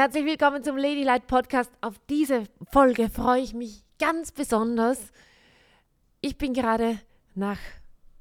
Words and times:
Herzlich 0.00 0.24
willkommen 0.24 0.64
zum 0.64 0.78
Ladylight 0.78 1.26
Podcast. 1.26 1.70
Auf 1.82 2.00
diese 2.08 2.44
Folge 2.72 3.10
freue 3.10 3.42
ich 3.42 3.52
mich 3.52 3.84
ganz 3.98 4.32
besonders. 4.32 5.12
Ich 6.22 6.38
bin 6.38 6.54
gerade 6.54 6.98
nach 7.34 7.58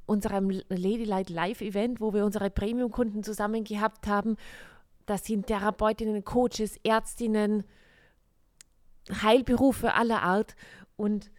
unserem 0.05 0.50
Ladylight 0.50 1.30
Live 1.30 1.62
Event, 1.62 2.02
wo 2.02 2.13
wir 2.13 2.26
unsere 2.26 2.50
Premium-Kunden 2.50 3.23
zusammen 3.23 3.63
gehabt 3.63 4.07
haben. 4.07 4.36
Das 5.05 5.23
sind 5.23 5.48
Therapeutinnen, 5.48 6.26
Coaches, 6.26 6.76
Ärztinnen, 6.84 7.63
Heilberufe 9.09 9.94
aller 9.94 10.22
Art. 10.22 10.58
Und 10.98 11.31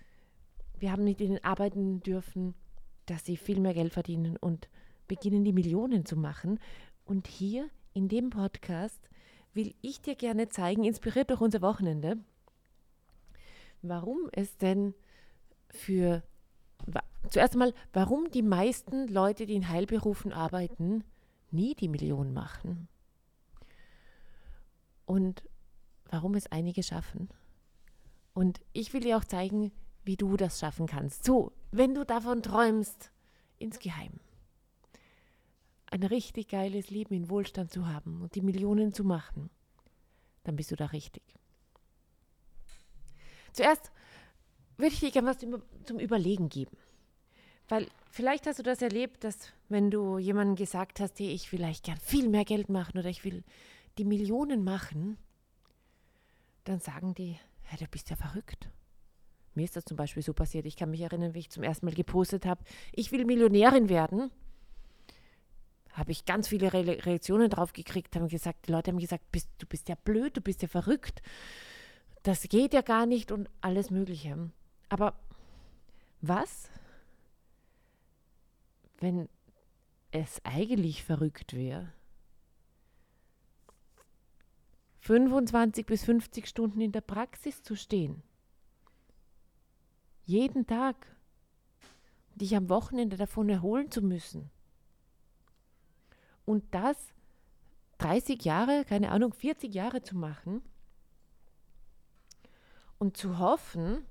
wir 0.78 0.90
haben 0.90 1.04
mit 1.04 1.20
ihnen 1.20 1.44
arbeiten 1.44 2.00
dürfen, 2.00 2.54
dass 3.04 3.26
sie 3.26 3.36
viel 3.36 3.60
mehr 3.60 3.74
Geld 3.74 3.92
verdienen 3.92 4.38
und 4.38 4.70
beginnen, 5.06 5.44
die 5.44 5.52
Millionen 5.52 6.06
zu 6.06 6.16
machen. 6.16 6.58
Und 7.04 7.26
hier 7.28 7.68
in 7.92 8.08
dem 8.08 8.30
Podcast 8.30 9.10
will 9.54 9.74
ich 9.80 10.00
dir 10.00 10.14
gerne 10.14 10.48
zeigen, 10.48 10.84
inspiriert 10.84 11.30
durch 11.30 11.40
unser 11.40 11.62
Wochenende, 11.62 12.18
warum 13.82 14.28
es 14.32 14.56
denn 14.56 14.94
für, 15.68 16.22
zuerst 17.28 17.54
einmal, 17.54 17.74
warum 17.92 18.30
die 18.30 18.42
meisten 18.42 19.08
Leute, 19.08 19.46
die 19.46 19.54
in 19.54 19.68
Heilberufen 19.68 20.32
arbeiten, 20.32 21.04
nie 21.50 21.74
die 21.74 21.88
Million 21.88 22.32
machen. 22.32 22.88
Und 25.06 25.42
warum 26.06 26.34
es 26.34 26.50
einige 26.52 26.82
schaffen. 26.82 27.28
Und 28.32 28.60
ich 28.72 28.92
will 28.92 29.00
dir 29.00 29.16
auch 29.16 29.24
zeigen, 29.24 29.72
wie 30.04 30.16
du 30.16 30.36
das 30.36 30.60
schaffen 30.60 30.86
kannst. 30.86 31.24
So, 31.24 31.52
wenn 31.72 31.94
du 31.94 32.04
davon 32.04 32.42
träumst, 32.42 33.10
insgeheim 33.58 34.20
ein 35.90 36.02
richtig 36.04 36.48
geiles 36.48 36.90
Leben 36.90 37.14
in 37.14 37.28
Wohlstand 37.28 37.72
zu 37.72 37.88
haben 37.88 38.22
und 38.22 38.34
die 38.34 38.42
Millionen 38.42 38.92
zu 38.92 39.04
machen, 39.04 39.50
dann 40.44 40.56
bist 40.56 40.70
du 40.70 40.76
da 40.76 40.86
richtig. 40.86 41.22
Zuerst 43.52 43.90
würde 44.76 44.94
ich 44.94 45.00
dir 45.00 45.10
gerne 45.10 45.28
was 45.28 45.38
zum 45.84 45.98
Überlegen 45.98 46.48
geben. 46.48 46.76
Weil 47.68 47.88
vielleicht 48.10 48.46
hast 48.46 48.58
du 48.58 48.62
das 48.62 48.82
erlebt, 48.82 49.24
dass 49.24 49.52
wenn 49.68 49.90
du 49.90 50.18
jemandem 50.18 50.56
gesagt 50.56 51.00
hast, 51.00 51.18
hey, 51.18 51.30
ich 51.30 51.52
will 51.52 51.58
vielleicht 51.58 51.84
gern 51.84 51.98
viel 51.98 52.28
mehr 52.28 52.44
Geld 52.44 52.68
machen 52.68 52.98
oder 52.98 53.08
ich 53.08 53.24
will 53.24 53.44
die 53.98 54.04
Millionen 54.04 54.64
machen, 54.64 55.18
dann 56.64 56.80
sagen 56.80 57.14
die, 57.14 57.36
hey, 57.62 57.78
du 57.78 57.86
bist 57.86 58.10
ja 58.10 58.16
verrückt. 58.16 58.70
Mir 59.54 59.64
ist 59.64 59.76
das 59.76 59.84
zum 59.84 59.96
Beispiel 59.96 60.22
so 60.22 60.32
passiert. 60.32 60.66
Ich 60.66 60.76
kann 60.76 60.90
mich 60.90 61.00
erinnern, 61.00 61.34
wie 61.34 61.40
ich 61.40 61.50
zum 61.50 61.62
ersten 61.62 61.86
Mal 61.86 61.94
gepostet 61.94 62.46
habe, 62.46 62.62
ich 62.92 63.10
will 63.12 63.24
Millionärin 63.24 63.88
werden 63.88 64.30
habe 65.92 66.12
ich 66.12 66.24
ganz 66.24 66.48
viele 66.48 66.72
Re 66.72 67.04
Reaktionen 67.04 67.50
drauf 67.50 67.72
gekriegt, 67.72 68.14
haben 68.16 68.28
gesagt, 68.28 68.68
die 68.68 68.72
Leute 68.72 68.90
haben 68.90 68.98
gesagt, 68.98 69.30
bist, 69.32 69.48
du 69.58 69.66
bist 69.66 69.88
ja 69.88 69.96
blöd, 69.96 70.36
du 70.36 70.40
bist 70.40 70.62
ja 70.62 70.68
verrückt, 70.68 71.22
das 72.22 72.42
geht 72.44 72.74
ja 72.74 72.82
gar 72.82 73.06
nicht 73.06 73.32
und 73.32 73.48
alles 73.60 73.90
Mögliche. 73.90 74.50
Aber 74.88 75.14
was, 76.20 76.70
wenn 78.98 79.28
es 80.10 80.40
eigentlich 80.44 81.04
verrückt 81.04 81.54
wäre? 81.54 81.92
25 85.00 85.86
bis 85.86 86.04
50 86.04 86.46
Stunden 86.46 86.80
in 86.80 86.92
der 86.92 87.00
Praxis 87.00 87.62
zu 87.62 87.74
stehen. 87.74 88.22
Jeden 90.24 90.66
Tag. 90.66 91.16
Dich 92.34 92.54
am 92.54 92.68
Wochenende 92.68 93.16
davon 93.16 93.48
erholen 93.48 93.90
zu 93.90 94.02
müssen 94.02 94.50
und 96.50 96.64
das 96.72 96.96
30 97.98 98.44
Jahre, 98.44 98.84
keine 98.84 99.12
Ahnung, 99.12 99.32
40 99.32 99.72
Jahre 99.72 100.02
zu 100.02 100.16
machen 100.16 100.62
und 102.98 103.16
zu 103.16 103.38
hoffen, 103.38 104.04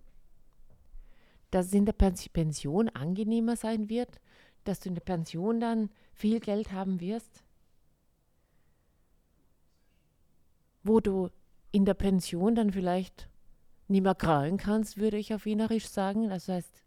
dass 1.52 1.66
es 1.66 1.74
in 1.74 1.86
der 1.86 1.92
Pension 1.92 2.88
angenehmer 2.88 3.58
sein 3.58 3.90
wird, 3.90 4.22
dass 4.64 4.80
du 4.80 4.88
in 4.88 4.96
der 4.96 5.02
Pension 5.02 5.60
dann 5.60 5.90
viel 6.14 6.40
Geld 6.40 6.72
haben 6.72 7.02
wirst, 7.02 7.44
wo 10.82 11.02
du 11.02 11.30
in 11.74 11.84
der 11.84 11.94
Pension 11.94 12.56
dann 12.56 12.72
vielleicht 12.72 13.28
nicht 13.90 14.04
mehr 14.04 14.16
krallen 14.16 14.56
kannst, 14.56 14.98
würde 14.98 15.18
ich 15.18 15.34
auf 15.34 15.44
Wienerisch 15.44 15.90
sagen. 15.90 16.30
Das 16.30 16.48
heißt, 16.48 16.86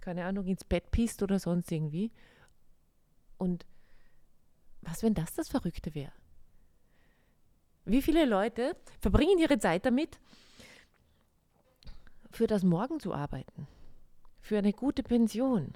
keine 0.00 0.26
Ahnung, 0.26 0.46
ins 0.46 0.62
Bett 0.62 0.92
pisst 0.92 1.24
oder 1.24 1.40
sonst 1.40 1.72
irgendwie. 1.72 2.12
Und 3.36 3.66
was, 4.82 5.02
wenn 5.02 5.14
das 5.14 5.34
das 5.34 5.48
Verrückte 5.48 5.94
wäre? 5.94 6.12
Wie 7.84 8.02
viele 8.02 8.24
Leute 8.24 8.76
verbringen 9.00 9.38
ihre 9.38 9.58
Zeit 9.58 9.86
damit, 9.86 10.20
für 12.30 12.46
das 12.46 12.62
Morgen 12.62 13.00
zu 13.00 13.12
arbeiten, 13.12 13.66
für 14.40 14.58
eine 14.58 14.72
gute 14.72 15.02
Pension? 15.02 15.72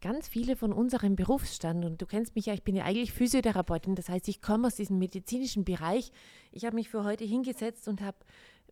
Ganz 0.00 0.28
viele 0.28 0.56
von 0.56 0.72
unserem 0.72 1.14
Berufsstand, 1.14 1.84
und 1.84 2.00
du 2.00 2.06
kennst 2.06 2.34
mich 2.34 2.46
ja, 2.46 2.54
ich 2.54 2.62
bin 2.62 2.74
ja 2.74 2.84
eigentlich 2.84 3.12
Physiotherapeutin, 3.12 3.96
das 3.96 4.08
heißt, 4.08 4.28
ich 4.28 4.40
komme 4.40 4.68
aus 4.68 4.76
diesem 4.76 4.98
medizinischen 4.98 5.64
Bereich. 5.64 6.10
Ich 6.52 6.64
habe 6.64 6.76
mich 6.76 6.88
für 6.88 7.04
heute 7.04 7.24
hingesetzt 7.24 7.86
und 7.86 8.00
habe 8.00 8.16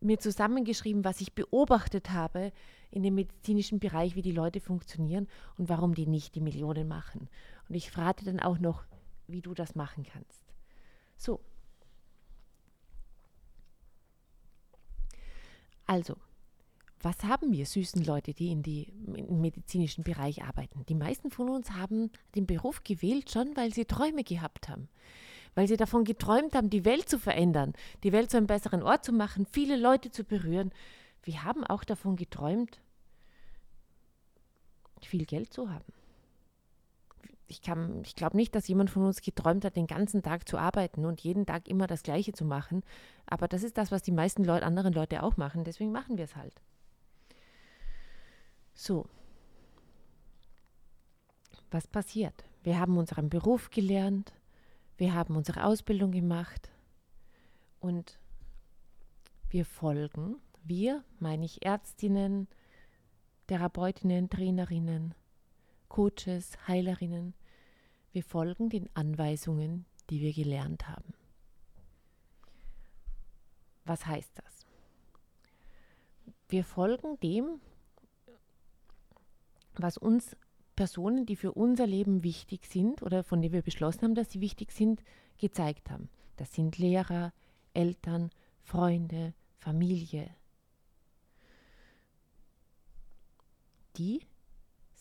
mir 0.01 0.17
zusammengeschrieben, 0.17 1.03
was 1.03 1.21
ich 1.21 1.33
beobachtet 1.33 2.09
habe 2.09 2.51
in 2.89 3.03
dem 3.03 3.13
medizinischen 3.13 3.79
Bereich, 3.79 4.15
wie 4.15 4.23
die 4.23 4.31
Leute 4.31 4.59
funktionieren 4.59 5.27
und 5.57 5.69
warum 5.69 5.93
die 5.93 6.07
nicht 6.07 6.33
die 6.33 6.41
Millionen 6.41 6.87
machen. 6.87 7.29
Und 7.69 7.75
ich 7.75 7.91
frage 7.91 8.25
dann 8.25 8.39
auch 8.39 8.57
noch, 8.57 8.83
wie 9.27 9.41
du 9.41 9.53
das 9.53 9.75
machen 9.75 10.03
kannst. 10.03 10.43
So. 11.15 11.39
Also, 15.85 16.17
was 17.01 17.23
haben 17.23 17.51
wir 17.53 17.65
süßen 17.65 18.03
Leute, 18.03 18.33
die 18.33 18.51
in 18.51 18.63
die, 18.63 18.91
im 19.05 19.39
medizinischen 19.39 20.03
Bereich 20.03 20.43
arbeiten? 20.43 20.83
Die 20.87 20.95
meisten 20.95 21.29
von 21.29 21.49
uns 21.49 21.71
haben 21.71 22.11
den 22.35 22.47
Beruf 22.47 22.83
gewählt 22.83 23.31
schon, 23.31 23.55
weil 23.55 23.73
sie 23.73 23.85
Träume 23.85 24.23
gehabt 24.23 24.67
haben. 24.67 24.89
Weil 25.53 25.67
sie 25.67 25.77
davon 25.77 26.03
geträumt 26.03 26.55
haben, 26.55 26.69
die 26.69 26.85
Welt 26.85 27.07
zu 27.07 27.19
verändern, 27.19 27.73
die 28.03 28.11
Welt 28.11 28.31
zu 28.31 28.37
einem 28.37 28.47
besseren 28.47 28.83
Ort 28.83 29.05
zu 29.05 29.13
machen, 29.13 29.45
viele 29.45 29.77
Leute 29.77 30.11
zu 30.11 30.23
berühren. 30.23 30.71
Wir 31.23 31.43
haben 31.43 31.63
auch 31.63 31.83
davon 31.83 32.15
geträumt, 32.15 32.79
viel 35.01 35.25
Geld 35.25 35.53
zu 35.53 35.71
haben 35.71 35.98
ich, 37.49 37.61
ich 38.03 38.15
glaube 38.15 38.37
nicht, 38.37 38.53
dass 38.55 38.67
jemand 38.67 38.89
von 38.89 39.03
uns 39.03 39.21
geträumt 39.21 39.65
hat, 39.65 39.75
den 39.75 39.87
ganzen 39.87 40.21
Tag 40.21 40.47
zu 40.47 40.57
arbeiten 40.57 41.05
und 41.05 41.21
jeden 41.21 41.45
Tag 41.45 41.67
immer 41.67 41.87
das 41.87 42.03
Gleiche 42.03 42.31
zu 42.31 42.45
machen. 42.45 42.83
Aber 43.25 43.47
das 43.47 43.63
ist 43.63 43.77
das, 43.77 43.91
was 43.91 44.03
die 44.03 44.11
meisten 44.11 44.43
Leute, 44.43 44.65
anderen 44.65 44.93
Leute 44.93 45.23
auch 45.23 45.35
machen. 45.35 45.63
Deswegen 45.63 45.91
machen 45.91 46.17
wir 46.17 46.25
es 46.25 46.35
halt. 46.35 46.61
So. 48.73 49.07
Was 51.71 51.87
passiert? 51.87 52.45
Wir 52.63 52.79
haben 52.79 52.97
unseren 52.97 53.29
Beruf 53.29 53.69
gelernt, 53.69 54.33
wir 54.97 55.13
haben 55.13 55.35
unsere 55.35 55.63
Ausbildung 55.63 56.11
gemacht 56.11 56.69
und 57.79 58.19
wir 59.49 59.65
folgen, 59.65 60.35
wir 60.63 61.03
meine 61.19 61.45
ich 61.45 61.65
Ärztinnen, 61.65 62.47
Therapeutinnen, 63.47 64.29
Trainerinnen, 64.29 65.15
Coaches, 65.89 66.57
Heilerinnen, 66.67 67.33
wir 68.11 68.23
folgen 68.23 68.69
den 68.69 68.89
Anweisungen, 68.95 69.85
die 70.09 70.21
wir 70.21 70.33
gelernt 70.33 70.87
haben. 70.87 71.13
Was 73.85 74.05
heißt 74.05 74.31
das? 74.35 74.65
Wir 76.47 76.63
folgen 76.63 77.19
dem, 77.19 77.59
was 79.75 79.97
uns 79.97 80.35
Personen, 80.75 81.25
die 81.25 81.35
für 81.35 81.51
unser 81.51 81.85
Leben 81.85 82.23
wichtig 82.23 82.65
sind 82.65 83.01
oder 83.03 83.23
von 83.23 83.41
denen 83.41 83.53
wir 83.53 83.61
beschlossen 83.61 84.03
haben, 84.03 84.15
dass 84.15 84.31
sie 84.31 84.41
wichtig 84.41 84.71
sind, 84.71 85.03
gezeigt 85.37 85.89
haben. 85.91 86.09
Das 86.37 86.53
sind 86.53 86.77
Lehrer, 86.77 87.33
Eltern, 87.73 88.29
Freunde, 88.61 89.33
Familie. 89.57 90.33
Die 93.97 94.21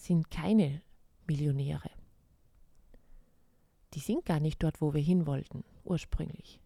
sind 0.08 0.30
keine 0.30 0.82
Millionäre 1.26 1.90
die 3.94 4.00
sind 4.00 4.24
gar 4.24 4.40
nicht 4.40 4.62
dort, 4.62 4.80
wo 4.80 4.94
wir 4.94 5.00
hin 5.00 5.26
wollten, 5.26 5.64
ursprünglich. 5.84 6.60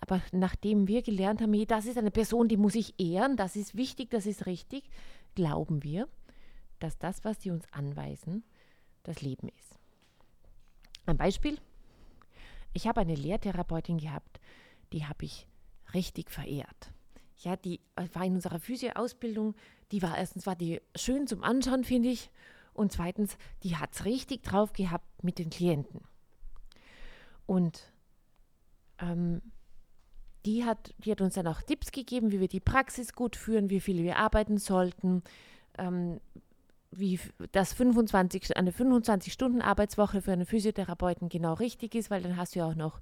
Aber 0.00 0.22
nachdem 0.32 0.88
wir 0.88 1.02
gelernt 1.02 1.42
haben, 1.42 1.66
das 1.66 1.84
ist 1.84 1.98
eine 1.98 2.10
Person, 2.10 2.48
die 2.48 2.56
muss 2.56 2.74
ich 2.74 2.98
ehren, 2.98 3.36
das 3.36 3.56
ist 3.56 3.76
wichtig, 3.76 4.10
das 4.10 4.26
ist 4.26 4.46
richtig, 4.46 4.88
glauben 5.34 5.82
wir, 5.82 6.08
dass 6.78 6.98
das, 6.98 7.24
was 7.24 7.42
sie 7.42 7.50
uns 7.50 7.70
anweisen, 7.72 8.42
das 9.02 9.20
Leben 9.20 9.48
ist. 9.48 9.78
Ein 11.06 11.18
Beispiel. 11.18 11.58
Ich 12.72 12.86
habe 12.86 13.00
eine 13.00 13.14
Lehrtherapeutin 13.14 13.98
gehabt, 13.98 14.40
die 14.92 15.04
habe 15.04 15.26
ich 15.26 15.46
richtig 15.92 16.30
verehrt. 16.30 16.92
Ja, 17.38 17.56
die 17.56 17.80
war 18.12 18.24
in 18.24 18.34
unserer 18.34 18.58
Physio-Ausbildung, 18.58 19.54
die 19.92 20.02
war 20.02 20.16
erstens 20.16 20.46
war 20.46 20.56
die 20.56 20.80
schön 20.94 21.26
zum 21.26 21.42
Anschauen, 21.42 21.84
finde 21.84 22.08
ich, 22.08 22.30
und 22.72 22.92
zweitens, 22.92 23.36
die 23.62 23.76
hat 23.76 23.92
es 23.92 24.04
richtig 24.04 24.42
drauf 24.42 24.72
gehabt 24.72 25.22
mit 25.22 25.38
den 25.38 25.50
Klienten. 25.50 26.00
Und 27.46 27.92
ähm, 28.98 29.42
die, 30.46 30.64
hat, 30.64 30.94
die 30.98 31.10
hat 31.10 31.20
uns 31.20 31.34
dann 31.34 31.46
auch 31.46 31.62
Tipps 31.62 31.92
gegeben, 31.92 32.32
wie 32.32 32.40
wir 32.40 32.48
die 32.48 32.60
Praxis 32.60 33.12
gut 33.12 33.36
führen, 33.36 33.70
wie 33.70 33.80
viel 33.80 34.02
wir 34.02 34.16
arbeiten 34.16 34.58
sollten, 34.58 35.22
ähm, 35.78 36.20
wie 36.92 37.20
das 37.52 37.72
25, 37.72 38.56
eine 38.56 38.72
25-Stunden-Arbeitswoche 38.72 40.22
für 40.22 40.32
einen 40.32 40.46
Physiotherapeuten 40.46 41.28
genau 41.28 41.54
richtig 41.54 41.94
ist, 41.94 42.10
weil 42.10 42.22
dann 42.22 42.36
hast 42.36 42.54
du 42.54 42.60
ja 42.60 42.66
auch 42.66 42.74
noch 42.74 43.00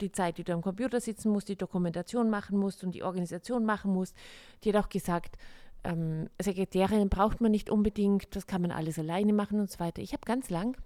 die 0.00 0.10
Zeit, 0.10 0.38
die 0.38 0.44
du 0.44 0.52
am 0.52 0.62
Computer 0.62 1.00
sitzen 1.00 1.30
musst, 1.30 1.48
die 1.48 1.56
Dokumentation 1.56 2.30
machen 2.30 2.58
musst 2.58 2.82
und 2.82 2.94
die 2.94 3.02
Organisation 3.02 3.64
machen 3.64 3.92
musst. 3.92 4.16
Die 4.64 4.72
hat 4.72 4.84
auch 4.84 4.88
gesagt, 4.88 5.36
ähm, 5.84 6.28
Sekretärin 6.40 7.08
braucht 7.08 7.40
man 7.40 7.50
nicht 7.50 7.70
unbedingt, 7.70 8.34
das 8.34 8.46
kann 8.46 8.62
man 8.62 8.70
alles 8.70 8.98
alleine 8.98 9.32
machen 9.32 9.60
und 9.60 9.70
so 9.70 9.80
weiter. 9.80 10.02
Ich 10.02 10.12
habe 10.12 10.24
ganz 10.24 10.50
lang, 10.50 10.76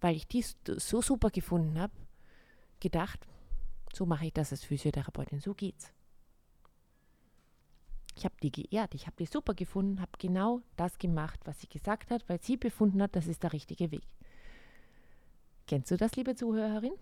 weil 0.00 0.16
ich 0.16 0.26
dies 0.26 0.56
so 0.64 1.02
super 1.02 1.30
gefunden 1.30 1.78
habe, 1.78 1.92
gedacht, 2.80 3.26
so 3.92 4.06
mache 4.06 4.26
ich 4.26 4.32
das 4.32 4.52
als 4.52 4.64
Physiotherapeutin, 4.64 5.40
so 5.40 5.54
geht's. 5.54 5.92
Ich 8.16 8.24
habe 8.24 8.34
die 8.42 8.50
geehrt, 8.52 8.94
ich 8.94 9.06
habe 9.06 9.16
die 9.18 9.26
super 9.26 9.54
gefunden, 9.54 10.00
habe 10.00 10.12
genau 10.18 10.60
das 10.76 10.98
gemacht, 10.98 11.40
was 11.44 11.60
sie 11.60 11.68
gesagt 11.68 12.10
hat, 12.10 12.28
weil 12.28 12.40
sie 12.42 12.56
befunden 12.56 13.02
hat, 13.02 13.16
das 13.16 13.26
ist 13.26 13.42
der 13.42 13.52
richtige 13.52 13.90
Weg. 13.90 14.06
Kennst 15.66 15.90
du 15.90 15.96
das, 15.96 16.16
liebe 16.16 16.34
Zuhörerin? 16.34 16.92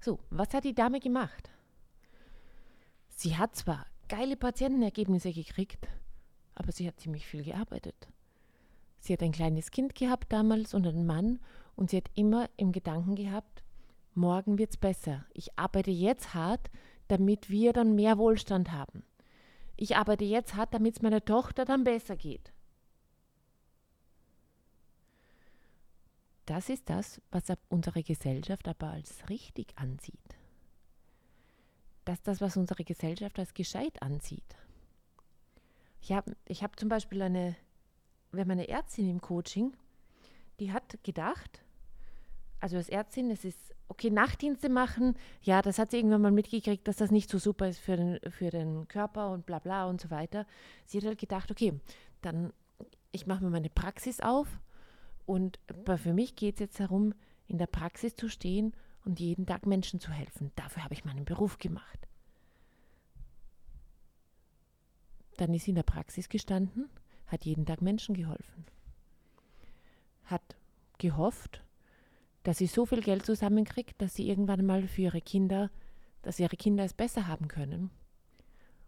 So, 0.00 0.20
was 0.30 0.52
hat 0.54 0.64
die 0.64 0.74
Dame 0.74 1.00
gemacht? 1.00 1.50
Sie 3.08 3.36
hat 3.36 3.56
zwar 3.56 3.86
geile 4.08 4.36
Patientenergebnisse 4.36 5.32
gekriegt, 5.32 5.88
aber 6.54 6.72
sie 6.72 6.86
hat 6.86 7.00
ziemlich 7.00 7.26
viel 7.26 7.44
gearbeitet. 7.44 8.08
Sie 9.00 9.12
hat 9.12 9.22
ein 9.22 9.32
kleines 9.32 9.70
Kind 9.70 9.94
gehabt 9.94 10.32
damals 10.32 10.74
und 10.74 10.86
einen 10.86 11.06
Mann 11.06 11.40
und 11.76 11.90
sie 11.90 11.98
hat 11.98 12.10
immer 12.14 12.50
im 12.56 12.72
Gedanken 12.72 13.14
gehabt, 13.14 13.62
morgen 14.14 14.58
wird 14.58 14.70
es 14.70 14.76
besser. 14.76 15.24
Ich 15.32 15.58
arbeite 15.58 15.90
jetzt 15.90 16.34
hart, 16.34 16.70
damit 17.06 17.50
wir 17.50 17.72
dann 17.72 17.94
mehr 17.94 18.18
Wohlstand 18.18 18.72
haben. 18.72 19.04
Ich 19.76 19.96
arbeite 19.96 20.24
jetzt 20.24 20.56
hart, 20.56 20.74
damit 20.74 20.96
es 20.96 21.02
meiner 21.02 21.24
Tochter 21.24 21.64
dann 21.64 21.84
besser 21.84 22.16
geht. 22.16 22.52
Das 26.46 26.68
ist 26.68 26.88
das, 26.88 27.20
was 27.30 27.44
unsere 27.68 28.02
Gesellschaft 28.02 28.66
aber 28.66 28.88
als 28.88 29.28
richtig 29.28 29.76
ansieht. 29.76 30.36
Das 32.08 32.20
ist 32.20 32.26
das, 32.26 32.40
was 32.40 32.56
unsere 32.56 32.84
Gesellschaft 32.84 33.38
als 33.38 33.52
gescheit 33.52 34.00
ansieht. 34.00 34.56
Ich 36.00 36.10
habe 36.10 36.34
ich 36.46 36.62
hab 36.62 36.80
zum 36.80 36.88
Beispiel 36.88 37.20
eine, 37.20 37.54
wir 38.32 38.40
haben 38.40 38.50
eine 38.50 38.66
Ärztin 38.66 39.10
im 39.10 39.20
Coaching, 39.20 39.76
die 40.58 40.72
hat 40.72 40.96
gedacht, 41.04 41.62
also 42.60 42.78
als 42.78 42.88
Ärztin, 42.88 43.30
es 43.30 43.44
ist 43.44 43.74
okay, 43.88 44.08
Nachtdienste 44.08 44.70
machen, 44.70 45.18
ja, 45.42 45.60
das 45.60 45.78
hat 45.78 45.90
sie 45.90 45.98
irgendwann 45.98 46.22
mal 46.22 46.30
mitgekriegt, 46.30 46.88
dass 46.88 46.96
das 46.96 47.10
nicht 47.10 47.28
so 47.28 47.38
super 47.38 47.68
ist 47.68 47.78
für 47.78 47.98
den, 47.98 48.18
für 48.30 48.48
den 48.48 48.88
Körper 48.88 49.30
und 49.30 49.44
bla 49.44 49.58
bla 49.58 49.84
und 49.84 50.00
so 50.00 50.08
weiter. 50.08 50.46
Sie 50.86 50.96
hat 50.96 51.04
halt 51.04 51.18
gedacht, 51.18 51.50
okay, 51.50 51.78
dann 52.22 52.54
ich 53.12 53.26
mache 53.26 53.44
mir 53.44 53.50
meine 53.50 53.68
Praxis 53.68 54.20
auf 54.20 54.48
und 55.26 55.58
für 55.98 56.14
mich 56.14 56.36
geht 56.36 56.54
es 56.54 56.60
jetzt 56.60 56.80
darum, 56.80 57.12
in 57.48 57.58
der 57.58 57.66
Praxis 57.66 58.16
zu 58.16 58.30
stehen 58.30 58.72
und 59.08 59.18
jeden 59.18 59.46
Tag 59.46 59.66
Menschen 59.66 59.98
zu 60.00 60.12
helfen. 60.12 60.52
Dafür 60.54 60.84
habe 60.84 60.92
ich 60.92 61.04
meinen 61.04 61.24
Beruf 61.24 61.58
gemacht. 61.58 62.06
Dann 65.38 65.54
ist 65.54 65.64
sie 65.64 65.70
in 65.70 65.76
der 65.76 65.82
Praxis 65.82 66.28
gestanden, 66.28 66.90
hat 67.26 67.44
jeden 67.44 67.64
Tag 67.64 67.80
Menschen 67.80 68.14
geholfen, 68.14 68.66
hat 70.24 70.56
gehofft, 70.98 71.64
dass 72.42 72.58
sie 72.58 72.66
so 72.66 72.84
viel 72.86 73.00
Geld 73.00 73.24
zusammenkriegt, 73.24 74.00
dass 74.00 74.14
sie 74.14 74.28
irgendwann 74.28 74.66
mal 74.66 74.86
für 74.86 75.02
ihre 75.02 75.20
Kinder, 75.20 75.70
dass 76.22 76.38
ihre 76.38 76.56
Kinder 76.56 76.84
es 76.84 76.92
besser 76.92 77.26
haben 77.26 77.48
können. 77.48 77.90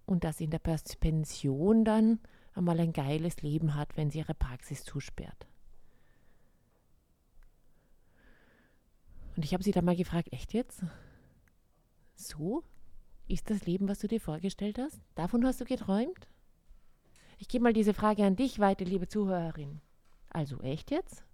Und 0.06 0.24
dass 0.24 0.38
sie 0.38 0.44
in 0.44 0.50
der 0.50 0.58
Pension 0.58 1.84
dann 1.84 2.18
einmal 2.54 2.80
ein 2.80 2.92
geiles 2.92 3.42
Leben 3.42 3.76
hat, 3.76 3.96
wenn 3.96 4.10
sie 4.10 4.18
ihre 4.18 4.34
Praxis 4.34 4.82
zusperrt. 4.82 5.46
Und 9.36 9.44
ich 9.44 9.52
habe 9.52 9.62
sie 9.62 9.72
dann 9.72 9.84
mal 9.84 9.96
gefragt, 9.96 10.32
echt 10.32 10.52
jetzt? 10.52 10.82
So? 12.14 12.62
Ist 13.28 13.48
das 13.48 13.64
Leben, 13.64 13.88
was 13.88 14.00
du 14.00 14.08
dir 14.08 14.20
vorgestellt 14.20 14.78
hast? 14.78 15.00
Davon 15.14 15.44
hast 15.46 15.60
du 15.60 15.64
geträumt? 15.64 16.28
Ich 17.38 17.48
gebe 17.48 17.62
mal 17.62 17.72
diese 17.72 17.94
Frage 17.94 18.24
an 18.24 18.36
dich 18.36 18.58
weiter, 18.58 18.84
liebe 18.84 19.08
Zuhörerin. 19.08 19.80
Also 20.28 20.60
echt 20.60 20.90
jetzt? 20.90 21.24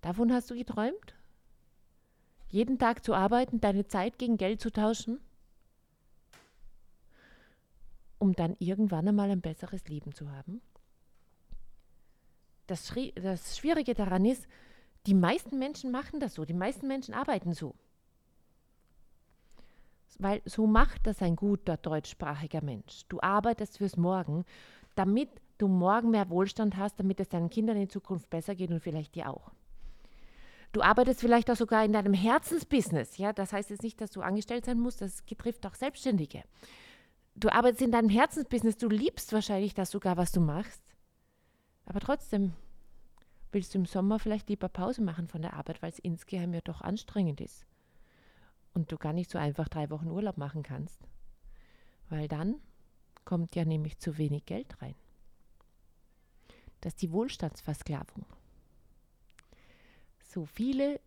Davon 0.00 0.32
hast 0.32 0.50
du 0.50 0.54
geträumt? 0.54 1.14
Jeden 2.48 2.78
Tag 2.78 3.04
zu 3.04 3.12
arbeiten, 3.12 3.60
deine 3.60 3.86
Zeit 3.86 4.18
gegen 4.18 4.36
Geld 4.36 4.60
zu 4.60 4.70
tauschen? 4.70 5.20
Um 8.18 8.32
dann 8.34 8.56
irgendwann 8.60 9.08
einmal 9.08 9.30
ein 9.30 9.40
besseres 9.40 9.88
Leben 9.88 10.14
zu 10.14 10.30
haben? 10.30 10.62
Das, 12.66 12.94
das 13.16 13.58
Schwierige 13.58 13.94
daran 13.94 14.24
ist, 14.24 14.46
die 15.06 15.14
meisten 15.14 15.58
Menschen 15.58 15.90
machen 15.90 16.20
das 16.20 16.34
so, 16.34 16.44
die 16.44 16.54
meisten 16.54 16.86
Menschen 16.88 17.14
arbeiten 17.14 17.52
so. 17.52 17.74
Weil 20.18 20.42
so 20.44 20.66
macht 20.66 21.06
das 21.06 21.22
ein 21.22 21.36
guter 21.36 21.76
deutschsprachiger 21.76 22.62
Mensch. 22.62 23.04
Du 23.08 23.20
arbeitest 23.20 23.78
fürs 23.78 23.96
Morgen, 23.96 24.44
damit 24.94 25.28
du 25.58 25.68
morgen 25.68 26.10
mehr 26.10 26.28
Wohlstand 26.30 26.76
hast, 26.76 26.98
damit 26.98 27.20
es 27.20 27.28
deinen 27.28 27.50
Kindern 27.50 27.76
in 27.76 27.90
Zukunft 27.90 28.30
besser 28.30 28.54
geht 28.54 28.70
und 28.70 28.80
vielleicht 28.80 29.14
dir 29.14 29.30
auch. 29.30 29.52
Du 30.72 30.82
arbeitest 30.82 31.20
vielleicht 31.20 31.50
auch 31.50 31.56
sogar 31.56 31.84
in 31.84 31.92
deinem 31.92 32.12
Herzensbusiness. 32.12 33.18
Ja, 33.18 33.32
das 33.32 33.52
heißt 33.52 33.70
jetzt 33.70 33.82
nicht, 33.82 34.00
dass 34.00 34.10
du 34.10 34.20
angestellt 34.20 34.64
sein 34.64 34.78
musst, 34.78 35.00
das 35.00 35.22
betrifft 35.22 35.66
auch 35.66 35.74
Selbstständige. 35.74 36.42
Du 37.34 37.50
arbeitest 37.50 37.82
in 37.82 37.92
deinem 37.92 38.08
Herzensbusiness, 38.08 38.76
du 38.76 38.88
liebst 38.88 39.32
wahrscheinlich 39.32 39.74
das 39.74 39.90
sogar, 39.90 40.16
was 40.16 40.32
du 40.32 40.40
machst. 40.40 40.82
Aber 41.84 42.00
trotzdem 42.00 42.54
willst 43.56 43.74
du 43.74 43.78
im 43.78 43.86
Sommer 43.86 44.20
vielleicht 44.20 44.48
lieber 44.48 44.68
Pause 44.68 45.02
machen 45.02 45.26
von 45.26 45.42
der 45.42 45.54
Arbeit, 45.54 45.82
weil 45.82 45.90
es 45.90 45.98
insgeheim 45.98 46.54
ja 46.54 46.60
doch 46.60 46.80
anstrengend 46.80 47.40
ist. 47.40 47.66
Und 48.72 48.92
du 48.92 48.96
gar 48.96 49.12
nicht 49.12 49.30
so 49.30 49.38
einfach 49.38 49.68
drei 49.68 49.90
Wochen 49.90 50.08
Urlaub 50.08 50.36
machen 50.36 50.62
kannst. 50.62 51.00
Weil 52.08 52.28
dann 52.28 52.60
kommt 53.24 53.56
ja 53.56 53.64
nämlich 53.64 53.98
zu 53.98 54.16
wenig 54.18 54.46
Geld 54.46 54.80
rein. 54.80 54.94
Das 56.80 56.92
ist 56.92 57.02
die 57.02 57.10
Wohlstandsversklavung 57.10 58.24
so 60.36 60.44
viele 60.44 61.00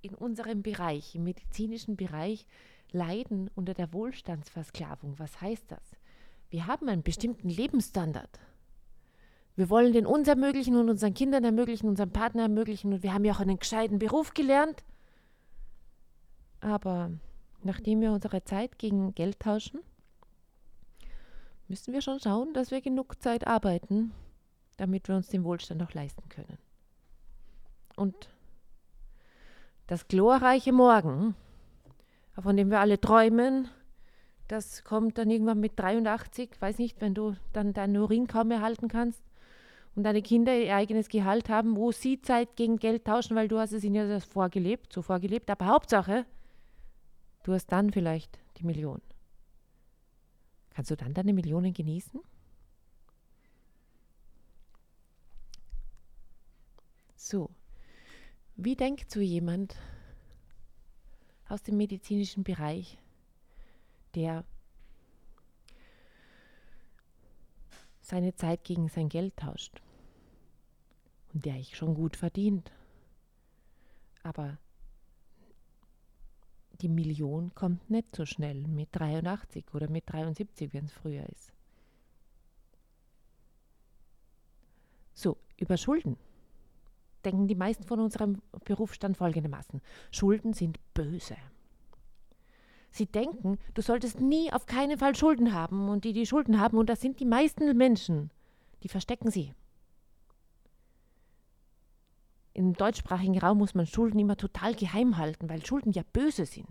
in 0.00 0.14
unserem 0.14 0.62
Bereich, 0.62 1.14
im 1.14 1.24
medizinischen 1.24 1.94
Bereich, 1.94 2.46
leiden 2.90 3.50
unter 3.54 3.74
der 3.74 3.92
Wohlstandsversklavung. 3.92 5.18
Was 5.18 5.42
heißt 5.42 5.70
das? 5.70 5.82
Wir 6.48 6.66
haben 6.66 6.88
einen 6.88 7.02
bestimmten 7.02 7.50
Lebensstandard. 7.50 8.40
Wir 9.54 9.68
wollen 9.68 9.92
den 9.92 10.06
uns 10.06 10.28
ermöglichen 10.28 10.76
und 10.76 10.88
unseren 10.88 11.12
Kindern 11.12 11.44
ermöglichen, 11.44 11.88
unserem 11.88 12.10
Partner 12.10 12.42
ermöglichen 12.42 12.92
und 12.92 13.02
wir 13.02 13.12
haben 13.12 13.24
ja 13.24 13.34
auch 13.34 13.40
einen 13.40 13.58
gescheiten 13.58 13.98
Beruf 13.98 14.32
gelernt. 14.32 14.82
Aber 16.60 17.10
nachdem 17.62 18.00
wir 18.00 18.12
unsere 18.12 18.44
Zeit 18.44 18.78
gegen 18.78 19.14
Geld 19.14 19.40
tauschen, 19.40 19.80
müssen 21.68 21.92
wir 21.92 22.00
schon 22.00 22.20
schauen, 22.20 22.54
dass 22.54 22.70
wir 22.70 22.80
genug 22.80 23.20
Zeit 23.22 23.46
arbeiten, 23.46 24.12
damit 24.78 25.08
wir 25.08 25.16
uns 25.16 25.28
den 25.28 25.44
Wohlstand 25.44 25.82
auch 25.82 25.92
leisten 25.92 26.28
können. 26.30 26.58
Und 27.96 28.30
das 29.86 30.08
glorreiche 30.08 30.72
Morgen, 30.72 31.34
von 32.40 32.56
dem 32.56 32.70
wir 32.70 32.80
alle 32.80 32.98
träumen, 32.98 33.68
das 34.48 34.82
kommt 34.82 35.18
dann 35.18 35.30
irgendwann 35.30 35.60
mit 35.60 35.78
83, 35.78 36.50
weiß 36.58 36.78
nicht, 36.78 37.02
wenn 37.02 37.14
du 37.14 37.36
dann 37.52 37.74
deinen 37.74 37.98
Urin 37.98 38.26
kaum 38.26 38.48
mehr 38.48 38.62
halten 38.62 38.88
kannst 38.88 39.22
und 39.94 40.04
deine 40.04 40.22
Kinder 40.22 40.56
ihr 40.56 40.74
eigenes 40.74 41.08
Gehalt 41.08 41.48
haben, 41.48 41.76
wo 41.76 41.92
sie 41.92 42.20
Zeit 42.20 42.56
gegen 42.56 42.78
Geld 42.78 43.04
tauschen, 43.04 43.36
weil 43.36 43.48
du 43.48 43.58
hast 43.58 43.72
es 43.72 43.84
ihnen 43.84 44.08
ja 44.08 44.20
vorgelebt, 44.20 44.92
so 44.92 45.02
vorgelebt, 45.02 45.50
aber 45.50 45.66
Hauptsache, 45.66 46.24
du 47.42 47.52
hast 47.52 47.66
dann 47.66 47.92
vielleicht 47.92 48.38
die 48.58 48.64
Million. 48.64 49.00
Kannst 50.70 50.90
du 50.90 50.96
dann 50.96 51.12
deine 51.12 51.34
Millionen 51.34 51.74
genießen? 51.74 52.20
So, 57.14 57.50
wie 58.56 58.74
denkt 58.74 59.10
so 59.10 59.20
jemand 59.20 59.76
aus 61.48 61.62
dem 61.62 61.76
medizinischen 61.76 62.44
Bereich, 62.44 62.98
der 64.14 64.44
seine 68.02 68.34
Zeit 68.34 68.64
gegen 68.64 68.88
sein 68.88 69.08
Geld 69.08 69.36
tauscht 69.36 69.80
und 71.32 71.44
der 71.44 71.56
ich 71.56 71.76
schon 71.76 71.94
gut 71.94 72.16
verdient? 72.16 72.72
Aber 74.22 74.58
die 76.80 76.88
Million 76.88 77.54
kommt 77.54 77.88
nicht 77.90 78.14
so 78.14 78.26
schnell 78.26 78.66
mit 78.66 78.88
83 78.92 79.64
oder 79.72 79.88
mit 79.88 80.04
73, 80.10 80.72
wenn 80.72 80.84
es 80.84 80.92
früher 80.92 81.28
ist. 81.28 81.52
So, 85.14 85.36
über 85.56 85.76
Schulden 85.76 86.16
denken 87.24 87.46
die 87.46 87.54
meisten 87.54 87.84
von 87.84 88.00
unserem 88.00 88.42
Berufsstand 88.64 89.16
folgendermaßen. 89.16 89.80
Schulden 90.10 90.52
sind 90.52 90.80
böse. 90.94 91.36
Sie 92.92 93.06
denken, 93.06 93.58
du 93.72 93.80
solltest 93.80 94.20
nie 94.20 94.52
auf 94.52 94.66
keinen 94.66 94.98
Fall 94.98 95.16
Schulden 95.16 95.54
haben 95.54 95.88
und 95.88 96.04
die, 96.04 96.12
die 96.12 96.26
Schulden 96.26 96.60
haben, 96.60 96.76
und 96.76 96.90
das 96.90 97.00
sind 97.00 97.20
die 97.20 97.24
meisten 97.24 97.74
Menschen, 97.74 98.30
die 98.82 98.88
verstecken 98.88 99.30
sie. 99.30 99.54
Im 102.52 102.74
deutschsprachigen 102.74 103.38
Raum 103.38 103.56
muss 103.56 103.74
man 103.74 103.86
Schulden 103.86 104.18
immer 104.18 104.36
total 104.36 104.74
geheim 104.74 105.16
halten, 105.16 105.48
weil 105.48 105.64
Schulden 105.64 105.92
ja 105.92 106.02
böse 106.12 106.44
sind. 106.44 106.68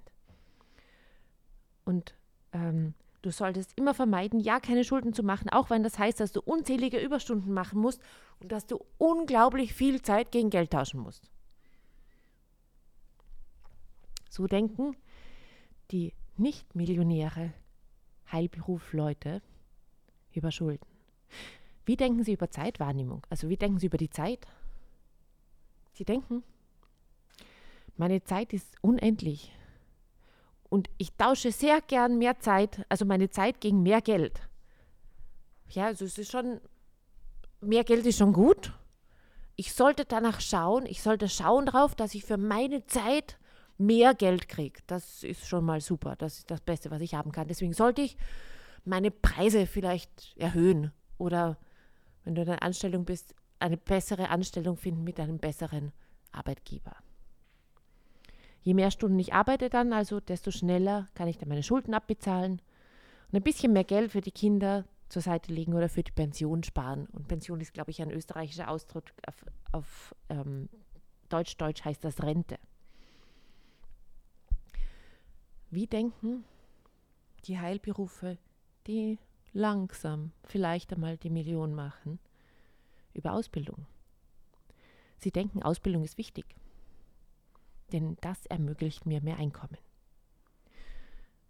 Und 1.85 2.13
ähm, 2.53 2.93
du 3.23 3.31
solltest 3.31 3.75
immer 3.75 3.95
vermeiden, 3.95 4.39
ja 4.39 4.59
keine 4.59 4.83
Schulden 4.83 5.13
zu 5.13 5.23
machen, 5.23 5.49
auch 5.49 5.71
wenn 5.71 5.81
das 5.81 5.97
heißt, 5.97 6.19
dass 6.19 6.31
du 6.31 6.41
unzählige 6.41 6.99
Überstunden 6.99 7.51
machen 7.51 7.79
musst 7.79 7.99
und 8.39 8.51
dass 8.51 8.67
du 8.67 8.85
unglaublich 8.99 9.73
viel 9.73 10.03
Zeit 10.03 10.31
gegen 10.31 10.51
Geld 10.51 10.69
tauschen 10.69 10.99
musst. 10.99 11.31
So 14.29 14.45
denken 14.45 14.95
die 15.91 16.13
Nicht-Millionäre, 16.37 17.53
Heilberufleute 18.31 19.41
über 20.33 20.51
Schulden. 20.51 20.85
Wie 21.85 21.95
denken 21.95 22.23
sie 22.23 22.33
über 22.33 22.49
Zeitwahrnehmung? 22.49 23.25
Also 23.29 23.49
wie 23.49 23.57
denken 23.57 23.79
sie 23.79 23.87
über 23.87 23.97
die 23.97 24.09
Zeit? 24.09 24.47
Sie 25.93 26.05
denken, 26.05 26.43
meine 27.97 28.23
Zeit 28.23 28.53
ist 28.53 28.67
unendlich. 28.81 29.51
Und 30.69 30.89
ich 30.97 31.11
tausche 31.13 31.51
sehr 31.51 31.81
gern 31.81 32.17
mehr 32.17 32.39
Zeit, 32.39 32.85
also 32.87 33.03
meine 33.03 33.29
Zeit 33.29 33.59
gegen 33.59 33.83
mehr 33.83 34.01
Geld. 34.01 34.47
Ja, 35.69 35.87
also 35.87 36.05
es 36.05 36.17
ist 36.17 36.31
schon, 36.31 36.61
mehr 37.59 37.83
Geld 37.83 38.05
ist 38.05 38.17
schon 38.17 38.33
gut. 38.33 38.73
Ich 39.57 39.73
sollte 39.73 40.05
danach 40.05 40.39
schauen, 40.39 40.85
ich 40.85 41.01
sollte 41.01 41.27
schauen 41.27 41.65
darauf, 41.65 41.93
dass 41.93 42.15
ich 42.15 42.23
für 42.23 42.37
meine 42.37 42.85
Zeit 42.85 43.37
mehr 43.81 44.13
Geld 44.13 44.47
kriege. 44.47 44.81
Das 44.87 45.23
ist 45.23 45.47
schon 45.47 45.65
mal 45.65 45.81
super. 45.81 46.15
Das 46.15 46.39
ist 46.39 46.51
das 46.51 46.61
Beste, 46.61 46.91
was 46.91 47.01
ich 47.01 47.13
haben 47.13 47.31
kann. 47.31 47.47
Deswegen 47.47 47.73
sollte 47.73 48.01
ich 48.01 48.17
meine 48.85 49.11
Preise 49.11 49.67
vielleicht 49.67 50.35
erhöhen 50.37 50.91
oder 51.17 51.57
wenn 52.23 52.35
du 52.35 52.41
in 52.41 52.49
einer 52.49 52.63
Anstellung 52.63 53.05
bist, 53.05 53.35
eine 53.59 53.77
bessere 53.77 54.29
Anstellung 54.29 54.77
finden 54.77 55.03
mit 55.03 55.19
einem 55.19 55.37
besseren 55.37 55.91
Arbeitgeber. 56.31 56.95
Je 58.61 58.73
mehr 58.73 58.91
Stunden 58.91 59.19
ich 59.19 59.33
arbeite 59.33 59.69
dann, 59.69 59.91
also 59.93 60.19
desto 60.19 60.51
schneller 60.51 61.07
kann 61.15 61.27
ich 61.27 61.37
dann 61.37 61.49
meine 61.49 61.63
Schulden 61.63 61.93
abbezahlen 61.93 62.61
und 63.31 63.35
ein 63.35 63.43
bisschen 63.43 63.73
mehr 63.73 63.83
Geld 63.83 64.11
für 64.11 64.21
die 64.21 64.31
Kinder 64.31 64.85
zur 65.09 65.21
Seite 65.21 65.51
legen 65.51 65.73
oder 65.73 65.89
für 65.89 66.03
die 66.03 66.11
Pension 66.11 66.63
sparen. 66.63 67.07
Und 67.07 67.27
Pension 67.27 67.59
ist, 67.59 67.73
glaube 67.73 67.91
ich, 67.91 68.01
ein 68.01 68.11
österreichischer 68.11 68.69
Ausdruck. 68.69 69.05
Auf, 69.27 69.45
auf 69.71 70.15
ähm, 70.29 70.69
Deutsch, 71.29 71.57
Deutsch 71.57 71.83
heißt 71.83 72.03
das 72.03 72.21
Rente. 72.23 72.57
Wie 75.71 75.87
denken 75.87 76.43
die 77.45 77.57
Heilberufe, 77.57 78.37
die 78.87 79.17
langsam 79.53 80.33
vielleicht 80.43 80.91
einmal 80.91 81.17
die 81.17 81.29
Million 81.29 81.73
machen, 81.73 82.19
über 83.13 83.31
Ausbildung? 83.31 83.85
Sie 85.17 85.31
denken, 85.31 85.63
Ausbildung 85.63 86.03
ist 86.03 86.17
wichtig, 86.17 86.45
denn 87.93 88.17
das 88.19 88.45
ermöglicht 88.47 89.05
mir 89.05 89.21
mehr 89.21 89.37
Einkommen. 89.37 89.77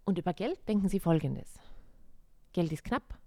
Und 0.04 0.18
über 0.18 0.34
Geld 0.34 0.68
denken 0.68 0.88
Sie 0.88 1.00
Folgendes. 1.00 1.58
Geld 2.52 2.70
ist 2.70 2.84
knapp. 2.84 3.18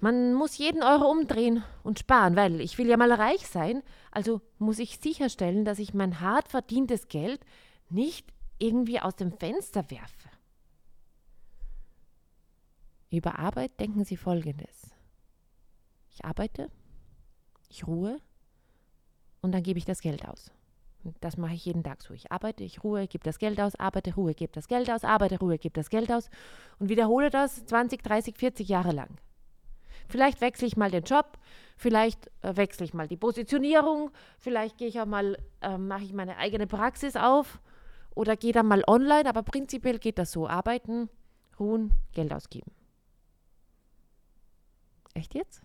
Man 0.00 0.34
muss 0.34 0.58
jeden 0.58 0.82
Euro 0.82 1.10
umdrehen 1.10 1.64
und 1.82 1.98
sparen, 1.98 2.36
weil 2.36 2.60
ich 2.60 2.76
will 2.76 2.88
ja 2.88 2.98
mal 2.98 3.12
reich 3.12 3.46
sein, 3.46 3.82
also 4.10 4.42
muss 4.58 4.78
ich 4.78 4.98
sicherstellen, 4.98 5.64
dass 5.64 5.78
ich 5.78 5.94
mein 5.94 6.20
hart 6.20 6.48
verdientes 6.48 7.08
Geld 7.08 7.40
nicht 7.88 8.35
irgendwie 8.58 9.00
aus 9.00 9.16
dem 9.16 9.32
Fenster 9.32 9.90
werfe. 9.90 10.28
Über 13.10 13.38
Arbeit 13.38 13.78
denken 13.78 14.04
Sie 14.04 14.16
Folgendes. 14.16 14.90
Ich 16.10 16.24
arbeite, 16.24 16.70
ich 17.68 17.86
ruhe 17.86 18.20
und 19.42 19.52
dann 19.52 19.62
gebe 19.62 19.78
ich 19.78 19.84
das 19.84 20.00
Geld 20.00 20.26
aus. 20.26 20.50
Das 21.20 21.36
mache 21.36 21.54
ich 21.54 21.64
jeden 21.64 21.84
Tag 21.84 22.02
so. 22.02 22.14
Ich 22.14 22.32
arbeite, 22.32 22.64
ich 22.64 22.82
ruhe, 22.82 23.06
gebe 23.06 23.22
das 23.22 23.38
Geld 23.38 23.60
aus, 23.60 23.76
arbeite, 23.76 24.14
ruhe, 24.14 24.34
gebe 24.34 24.52
das 24.52 24.66
Geld 24.66 24.90
aus, 24.90 25.04
arbeite, 25.04 25.38
ruhe, 25.38 25.58
gebe 25.58 25.74
das 25.74 25.88
Geld 25.88 26.10
aus 26.10 26.30
und 26.78 26.88
wiederhole 26.88 27.30
das 27.30 27.64
20, 27.66 28.02
30, 28.02 28.36
40 28.36 28.68
Jahre 28.68 28.92
lang. 28.92 29.18
Vielleicht 30.08 30.40
wechsle 30.40 30.66
ich 30.66 30.76
mal 30.76 30.90
den 30.90 31.04
Job, 31.04 31.38
vielleicht 31.76 32.30
äh, 32.42 32.56
wechsle 32.56 32.84
ich 32.84 32.94
mal 32.94 33.08
die 33.08 33.16
Positionierung, 33.16 34.10
vielleicht 34.38 34.78
gehe 34.78 34.88
ich 34.88 35.00
auch 35.00 35.06
mal, 35.06 35.38
äh, 35.60 35.78
mache 35.78 36.04
ich 36.04 36.12
meine 36.12 36.36
eigene 36.38 36.66
Praxis 36.66 37.16
auf 37.16 37.60
oder 38.16 38.36
gehe 38.36 38.52
dann 38.52 38.66
mal 38.66 38.82
online, 38.88 39.28
aber 39.28 39.42
prinzipiell 39.42 40.00
geht 40.00 40.18
das 40.18 40.32
so. 40.32 40.48
Arbeiten, 40.48 41.08
ruhen, 41.60 41.92
Geld 42.12 42.32
ausgeben. 42.32 42.72
Echt 45.14 45.34
jetzt? 45.34 45.62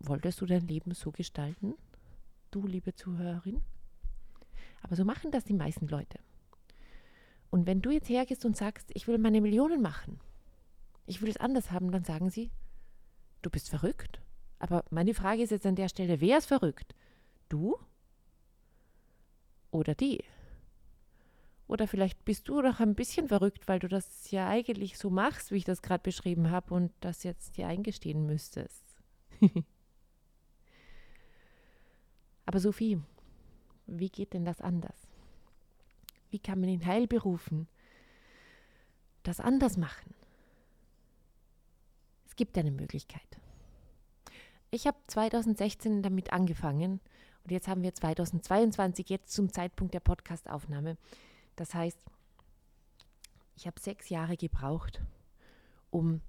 Wolltest 0.00 0.40
du 0.40 0.46
dein 0.46 0.66
Leben 0.66 0.94
so 0.94 1.12
gestalten? 1.12 1.74
Du, 2.50 2.66
liebe 2.66 2.94
Zuhörerin? 2.94 3.60
Aber 4.82 4.96
so 4.96 5.04
machen 5.04 5.30
das 5.30 5.44
die 5.44 5.54
meisten 5.54 5.88
Leute. 5.88 6.18
Und 7.50 7.66
wenn 7.66 7.82
du 7.82 7.90
jetzt 7.90 8.08
hergehst 8.08 8.44
und 8.44 8.56
sagst, 8.56 8.90
ich 8.94 9.06
will 9.06 9.18
meine 9.18 9.40
Millionen 9.40 9.82
machen, 9.82 10.20
ich 11.06 11.20
will 11.20 11.28
es 11.28 11.36
anders 11.36 11.70
haben, 11.70 11.92
dann 11.92 12.04
sagen 12.04 12.30
sie, 12.30 12.50
du 13.42 13.50
bist 13.50 13.68
verrückt. 13.68 14.20
Aber 14.58 14.84
meine 14.90 15.12
Frage 15.12 15.42
ist 15.42 15.50
jetzt 15.50 15.66
an 15.66 15.76
der 15.76 15.88
Stelle, 15.90 16.20
wer 16.22 16.38
ist 16.38 16.46
verrückt? 16.46 16.94
Du 17.50 17.76
oder 19.76 19.94
die? 19.94 20.24
Oder 21.68 21.88
vielleicht 21.88 22.24
bist 22.24 22.48
du 22.48 22.62
doch 22.62 22.80
ein 22.80 22.94
bisschen 22.94 23.28
verrückt, 23.28 23.66
weil 23.66 23.78
du 23.80 23.88
das 23.88 24.30
ja 24.30 24.48
eigentlich 24.48 24.98
so 24.98 25.10
machst, 25.10 25.50
wie 25.50 25.56
ich 25.56 25.64
das 25.64 25.82
gerade 25.82 26.02
beschrieben 26.02 26.50
habe 26.50 26.74
und 26.74 26.92
das 27.00 27.24
jetzt 27.24 27.56
dir 27.56 27.66
eingestehen 27.66 28.24
müsstest. 28.24 28.84
Aber 32.46 32.60
Sophie, 32.60 33.00
wie 33.86 34.08
geht 34.08 34.32
denn 34.32 34.44
das 34.44 34.60
anders? 34.60 35.08
Wie 36.30 36.38
kann 36.38 36.60
man 36.60 36.68
in 36.68 36.86
Heilberufen 36.86 37.66
das 39.24 39.40
anders 39.40 39.76
machen? 39.76 40.14
Es 42.26 42.36
gibt 42.36 42.56
eine 42.58 42.70
Möglichkeit. 42.70 43.40
Ich 44.70 44.86
habe 44.86 44.98
2016 45.08 46.02
damit 46.02 46.32
angefangen 46.32 47.00
und 47.46 47.52
jetzt 47.52 47.68
haben 47.68 47.84
wir 47.84 47.94
2022, 47.94 49.08
jetzt 49.08 49.32
zum 49.32 49.52
Zeitpunkt 49.52 49.94
der 49.94 50.00
Podcastaufnahme. 50.00 50.96
Das 51.54 51.74
heißt, 51.74 51.96
ich 53.54 53.68
habe 53.68 53.78
sechs 53.78 54.08
Jahre 54.08 54.36
gebraucht, 54.36 55.00
um 55.90 56.22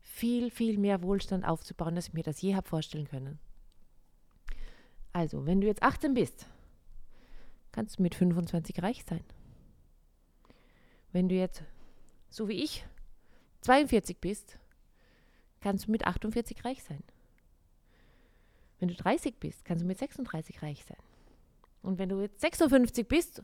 viel, 0.00 0.50
viel 0.50 0.76
mehr 0.76 1.00
Wohlstand 1.02 1.44
aufzubauen, 1.46 1.94
als 1.94 2.08
ich 2.08 2.12
mir 2.12 2.24
das 2.24 2.42
je 2.42 2.56
habe 2.56 2.68
vorstellen 2.68 3.06
können. 3.06 3.38
Also, 5.12 5.46
wenn 5.46 5.60
du 5.60 5.68
jetzt 5.68 5.84
18 5.84 6.14
bist, 6.14 6.46
kannst 7.70 8.00
du 8.00 8.02
mit 8.02 8.16
25 8.16 8.82
reich 8.82 9.04
sein. 9.04 9.22
Wenn 11.12 11.28
du 11.28 11.36
jetzt, 11.36 11.62
so 12.30 12.48
wie 12.48 12.64
ich, 12.64 12.84
42 13.60 14.20
bist, 14.20 14.58
kannst 15.60 15.86
du 15.86 15.92
mit 15.92 16.04
48 16.04 16.64
reich 16.64 16.82
sein. 16.82 17.04
Wenn 18.78 18.88
du 18.88 18.94
30 18.94 19.38
bist, 19.38 19.64
kannst 19.64 19.82
du 19.82 19.86
mit 19.86 19.98
36 19.98 20.62
reich 20.62 20.84
sein. 20.84 20.98
Und 21.82 21.98
wenn 21.98 22.08
du 22.08 22.20
jetzt 22.20 22.40
56 22.40 23.06
bist, 23.06 23.42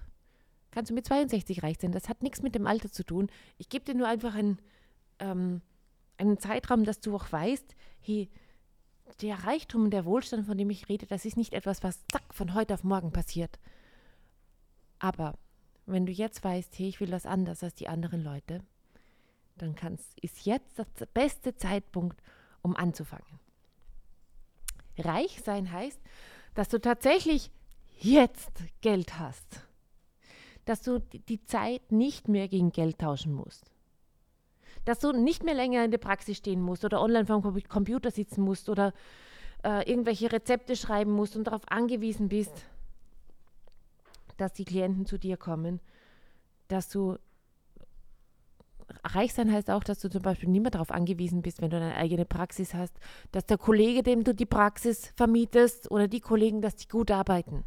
kannst 0.71 0.91
du 0.91 0.95
mit 0.95 1.07
62 1.07 1.63
reich 1.63 1.79
sein. 1.81 1.93
Das 1.93 2.09
hat 2.09 2.23
nichts 2.23 2.43
mit 2.43 2.55
dem 2.55 2.67
Alter 2.67 2.91
zu 2.91 3.05
tun. 3.05 3.31
Ich 3.59 3.69
gebe 3.69 3.85
dir 3.85 3.95
nur 3.95 4.09
einfach 4.09 4.35
einen, 4.35 4.59
ähm, 5.19 5.61
einen 6.19 6.39
Zeitraum, 6.39 6.85
dass 6.85 7.01
du 7.01 7.15
auch 7.15 7.31
weißt, 7.31 7.75
hey, 8.01 8.29
der 9.21 9.45
Reichtum 9.45 9.85
und 9.85 9.91
der 9.91 10.05
Wohlstand, 10.05 10.47
von 10.47 10.59
dem 10.59 10.71
ich 10.71 10.89
rede, 10.89 11.07
das 11.07 11.25
ist 11.25 11.37
nicht 11.37 11.53
etwas, 11.53 11.83
was 11.83 12.05
zack 12.11 12.35
von 12.35 12.55
heute 12.55 12.75
auf 12.75 12.85
morgen 12.85 13.13
passiert. 13.13 13.59
Aber 14.99 15.39
wenn 15.87 16.07
du 16.07 16.13
jetzt 16.13 16.43
weißt, 16.43 16.79
hey, 16.79 16.89
ich 16.89 17.01
will 17.01 17.11
das 17.11 17.27
anders 17.27 17.63
als 17.63 17.75
die 17.75 17.89
anderen 17.89 18.23
Leute, 18.23 18.61
dann 19.57 19.75
kannst, 19.75 20.19
ist 20.21 20.47
jetzt 20.47 20.79
der 20.79 21.07
beste 21.07 21.55
Zeitpunkt, 21.57 22.21
um 22.63 22.75
anzufangen. 22.75 23.39
Reich 24.99 25.43
sein 25.43 25.71
heißt, 25.73 26.01
dass 26.55 26.69
du 26.69 26.81
tatsächlich 26.81 27.51
jetzt 27.99 28.53
Geld 28.81 29.19
hast. 29.19 29.67
Dass 30.65 30.83
du 30.83 30.99
die 31.01 31.45
Zeit 31.45 31.93
nicht 31.93 32.29
mehr 32.29 32.49
gegen 32.49 32.73
Geld 32.73 32.99
tauschen 32.99 33.33
musst. 33.33 33.71
Dass 34.85 35.01
du 35.01 35.13
nicht 35.13 35.45
mehr 35.45 35.55
länger 35.55 35.85
in 35.85 35.91
der 35.91 35.99
Praxis 35.99 36.39
stehen 36.39 36.61
musst 36.61 36.85
oder 36.85 37.01
online 37.01 37.27
vor 37.27 37.41
dem 37.41 37.63
Computer 37.65 38.11
sitzen 38.11 38.43
musst 38.43 38.69
oder 38.69 38.93
äh, 39.63 39.89
irgendwelche 39.91 40.31
Rezepte 40.31 40.77
schreiben 40.77 41.13
musst 41.13 41.37
und 41.37 41.45
darauf 41.45 41.63
angewiesen 41.69 42.29
bist, 42.29 42.67
dass 44.37 44.53
die 44.53 44.65
Klienten 44.65 45.07
zu 45.07 45.19
dir 45.19 45.37
kommen. 45.37 45.81
Dass 46.69 46.89
du 46.89 47.19
reich 49.05 49.35
sein 49.35 49.53
heißt 49.53 49.71
auch, 49.71 49.85
dass 49.85 50.01
du 50.01 50.11
zum 50.11 50.23
Beispiel 50.23 50.49
nicht 50.49 50.63
mehr 50.63 50.71
darauf 50.71 50.91
angewiesen 50.91 51.43
bist, 51.43 51.61
wenn 51.61 51.71
du 51.71 51.77
eine 51.77 51.97
eigene 51.97 52.25
Praxis 52.25 52.75
hast, 52.75 52.99
dass 53.33 53.47
der 53.47 53.59
Kollege, 53.59 54.03
dem 54.03 54.25
du 54.25 54.35
die 54.35 54.47
Praxis 54.47 55.13
vermietest 55.17 55.91
oder 55.91 56.09
die 56.09 56.21
Kollegen, 56.21 56.61
dass 56.61 56.77
die 56.77 56.89
gut 56.89 57.11
arbeiten. 57.11 57.65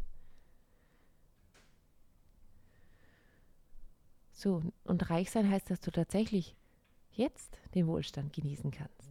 So, 4.32 4.62
und 4.84 5.10
reich 5.10 5.30
sein 5.30 5.50
heißt, 5.50 5.70
dass 5.70 5.80
du 5.80 5.90
tatsächlich 5.90 6.54
jetzt 7.10 7.58
den 7.74 7.88
Wohlstand 7.88 8.32
genießen 8.32 8.70
kannst. 8.70 9.10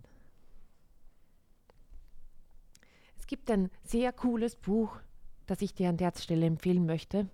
Es 3.17 3.27
gibt 3.27 3.51
ein 3.51 3.69
sehr 3.83 4.13
cooles 4.13 4.55
Buch, 4.55 4.99
das 5.45 5.61
ich 5.61 5.73
dir 5.73 5.89
an 5.89 5.97
der 5.97 6.13
Stelle 6.17 6.45
empfehlen 6.45 6.85
möchte. 6.85 7.27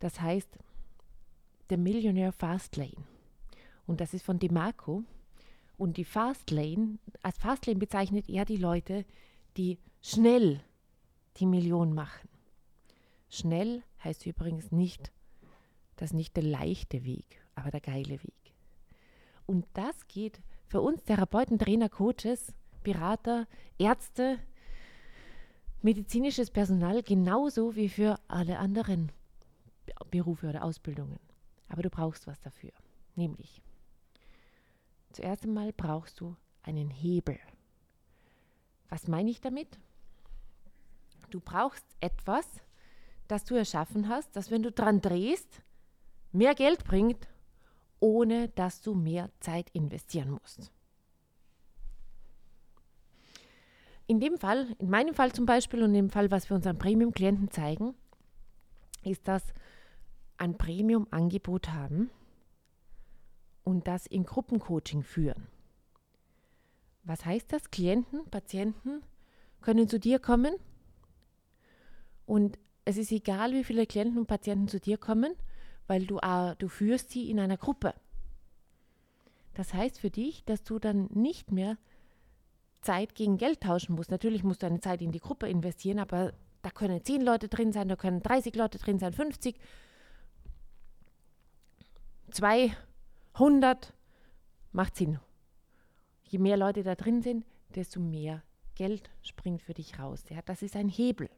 Das 0.00 0.20
heißt 0.20 0.48
The 1.70 1.76
Millionaire 1.76 2.32
Fastlane. 2.32 3.11
Und 3.92 4.00
das 4.00 4.14
ist 4.14 4.24
von 4.24 4.38
DeMarco. 4.38 5.04
Und 5.76 5.98
die 5.98 6.06
Fastlane, 6.06 6.98
als 7.20 7.36
Fastlane 7.36 7.78
bezeichnet 7.78 8.26
er 8.30 8.46
die 8.46 8.56
Leute, 8.56 9.04
die 9.58 9.78
schnell 10.00 10.62
die 11.36 11.44
Million 11.44 11.92
machen. 11.92 12.26
Schnell 13.28 13.82
heißt 14.02 14.24
übrigens 14.24 14.72
nicht, 14.72 15.12
das 15.96 16.12
ist 16.12 16.14
nicht 16.14 16.34
der 16.36 16.44
leichte 16.44 17.04
Weg, 17.04 17.42
aber 17.54 17.70
der 17.70 17.82
geile 17.82 18.22
Weg. 18.22 18.54
Und 19.44 19.66
das 19.74 20.08
geht 20.08 20.40
für 20.68 20.80
uns 20.80 21.04
Therapeuten, 21.04 21.58
Trainer, 21.58 21.90
Coaches, 21.90 22.54
Berater, 22.82 23.46
Ärzte, 23.76 24.38
medizinisches 25.82 26.50
Personal 26.50 27.02
genauso 27.02 27.76
wie 27.76 27.90
für 27.90 28.18
alle 28.26 28.58
anderen 28.58 29.12
Berufe 30.10 30.48
oder 30.48 30.64
Ausbildungen. 30.64 31.20
Aber 31.68 31.82
du 31.82 31.90
brauchst 31.90 32.26
was 32.26 32.40
dafür, 32.40 32.72
nämlich 33.16 33.60
zuerst 35.12 35.44
einmal 35.44 35.72
brauchst 35.72 36.20
du 36.20 36.36
einen 36.62 36.90
Hebel. 36.90 37.38
Was 38.88 39.08
meine 39.08 39.30
ich 39.30 39.40
damit? 39.40 39.78
Du 41.30 41.40
brauchst 41.40 41.84
etwas, 42.00 42.46
das 43.28 43.44
du 43.44 43.54
erschaffen 43.54 44.08
hast, 44.08 44.36
das, 44.36 44.50
wenn 44.50 44.62
du 44.62 44.70
dran 44.70 45.00
drehst, 45.00 45.62
mehr 46.32 46.54
Geld 46.54 46.84
bringt, 46.84 47.28
ohne 48.00 48.48
dass 48.48 48.82
du 48.82 48.94
mehr 48.94 49.30
Zeit 49.40 49.70
investieren 49.70 50.30
musst. 50.30 50.70
In 54.06 54.20
dem 54.20 54.36
Fall, 54.36 54.76
in 54.78 54.90
meinem 54.90 55.14
Fall 55.14 55.32
zum 55.32 55.46
Beispiel 55.46 55.82
und 55.82 55.90
in 55.90 56.06
dem 56.06 56.10
Fall, 56.10 56.30
was 56.30 56.50
wir 56.50 56.56
unseren 56.56 56.78
Premium-Klienten 56.78 57.50
zeigen, 57.50 57.94
ist, 59.04 59.26
dass 59.26 59.42
ein 60.36 60.58
Premium-Angebot 60.58 61.70
haben 61.70 62.10
und 63.64 63.86
das 63.86 64.06
in 64.06 64.24
Gruppencoaching 64.24 65.02
führen. 65.02 65.46
Was 67.04 67.24
heißt 67.24 67.52
das? 67.52 67.70
Klienten, 67.70 68.24
Patienten 68.30 69.02
können 69.60 69.88
zu 69.88 69.98
dir 69.98 70.18
kommen 70.18 70.54
und 72.26 72.58
es 72.84 72.96
ist 72.96 73.12
egal, 73.12 73.52
wie 73.52 73.64
viele 73.64 73.86
Klienten 73.86 74.18
und 74.18 74.26
Patienten 74.26 74.68
zu 74.68 74.80
dir 74.80 74.98
kommen, 74.98 75.34
weil 75.86 76.06
du, 76.06 76.18
äh, 76.18 76.56
du 76.58 76.68
führst 76.68 77.10
sie 77.10 77.30
in 77.30 77.38
einer 77.38 77.56
Gruppe. 77.56 77.94
Das 79.54 79.74
heißt 79.74 80.00
für 80.00 80.10
dich, 80.10 80.44
dass 80.44 80.64
du 80.64 80.78
dann 80.78 81.08
nicht 81.12 81.52
mehr 81.52 81.76
Zeit 82.80 83.14
gegen 83.14 83.36
Geld 83.36 83.60
tauschen 83.60 83.94
musst. 83.94 84.10
Natürlich 84.10 84.42
musst 84.42 84.62
du 84.62 84.66
eine 84.66 84.80
Zeit 84.80 85.02
in 85.02 85.12
die 85.12 85.20
Gruppe 85.20 85.48
investieren, 85.48 85.98
aber 85.98 86.32
da 86.62 86.70
können 86.70 87.04
10 87.04 87.22
Leute 87.22 87.48
drin 87.48 87.72
sein, 87.72 87.88
da 87.88 87.96
können 87.96 88.22
30 88.22 88.54
Leute 88.56 88.78
drin 88.78 88.98
sein, 88.98 89.12
50. 89.12 89.56
200 93.34 93.92
macht 94.72 94.96
Sinn. 94.96 95.18
Je 96.24 96.38
mehr 96.38 96.56
Leute 96.56 96.82
da 96.82 96.94
drin 96.94 97.22
sind, 97.22 97.44
desto 97.74 98.00
mehr 98.00 98.42
Geld 98.74 99.10
springt 99.22 99.62
für 99.62 99.74
dich 99.74 99.98
raus. 99.98 100.24
Ja, 100.30 100.40
das 100.42 100.62
ist 100.62 100.76
ein 100.76 100.88
Hebel. 100.88 101.28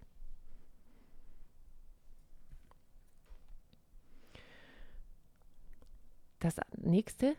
Das 6.39 6.57
nächste 6.77 7.35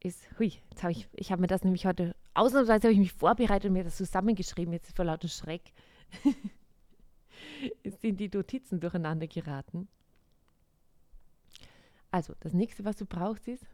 ist, 0.00 0.26
hui, 0.38 0.54
jetzt 0.70 0.82
habe 0.82 0.92
ich, 0.92 1.06
ich 1.12 1.30
habe 1.30 1.42
mir 1.42 1.46
das 1.46 1.64
nämlich 1.64 1.84
heute, 1.86 2.16
ausnahmsweise 2.34 2.88
habe 2.88 2.94
ich 2.94 2.98
mich 2.98 3.12
vorbereitet 3.12 3.68
und 3.68 3.74
mir 3.74 3.84
das 3.84 3.98
zusammengeschrieben, 3.98 4.72
jetzt 4.72 4.96
vor 4.96 5.04
lauter 5.04 5.28
Schreck 5.28 5.72
sind 8.00 8.18
die 8.18 8.30
Notizen 8.32 8.80
durcheinander 8.80 9.26
geraten. 9.26 9.88
Also, 12.12 12.34
das 12.40 12.52
nächste, 12.52 12.84
was 12.84 12.96
du 12.96 13.06
brauchst, 13.06 13.48
ist, 13.48 13.66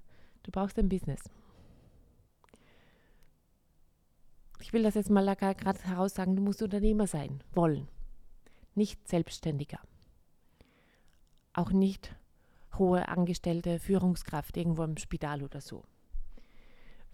du 0.45 0.51
brauchst 0.51 0.79
ein 0.79 0.89
Business. 0.89 1.21
Ich 4.61 4.73
will 4.73 4.85
das 4.85 4.95
jetzt 4.95 5.11
mal 5.11 5.35
gerade 5.35 5.83
heraus 5.85 6.15
sagen, 6.15 6.37
du 6.37 6.43
musst 6.43 6.63
Unternehmer 6.63 7.07
sein, 7.07 7.43
wollen. 7.53 7.89
Nicht 8.75 9.07
Selbstständiger. 9.09 9.81
Auch 11.53 11.73
nicht 11.73 12.15
hohe 12.79 13.09
Angestellte, 13.09 13.81
Führungskraft 13.81 14.57
irgendwo 14.57 14.85
im 14.85 14.97
Spital 14.97 15.43
oder 15.43 15.61
so. 15.61 15.85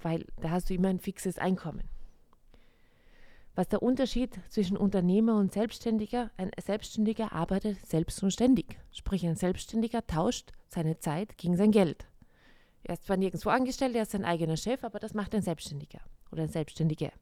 Weil 0.02 0.26
da 0.36 0.50
hast 0.50 0.68
du 0.68 0.74
immer 0.74 0.88
ein 0.88 1.00
fixes 1.00 1.38
Einkommen. 1.38 1.88
Was 3.56 3.68
der 3.68 3.82
Unterschied 3.82 4.40
zwischen 4.48 4.76
Unternehmer 4.76 5.36
und 5.36 5.52
Selbstständiger? 5.52 6.32
Ein 6.36 6.50
Selbstständiger 6.60 7.32
arbeitet 7.32 7.86
selbst 7.86 8.20
und 8.22 8.32
ständig. 8.32 8.76
Sprich, 8.90 9.24
ein 9.24 9.36
Selbstständiger 9.36 10.04
tauscht 10.06 10.50
seine 10.68 10.98
Zeit 10.98 11.38
gegen 11.38 11.56
sein 11.56 11.70
Geld. 11.70 12.08
Er 12.82 12.94
ist 12.94 13.04
zwar 13.04 13.16
nirgendwo 13.16 13.50
angestellt, 13.50 13.94
er 13.94 14.02
ist 14.02 14.10
sein 14.10 14.24
eigener 14.24 14.56
Chef, 14.56 14.82
aber 14.82 14.98
das 14.98 15.14
macht 15.14 15.34
ein 15.36 15.42
Selbstständiger 15.42 16.00
oder 16.32 16.42
ein 16.42 16.48
Selbstständiger. 16.48 17.12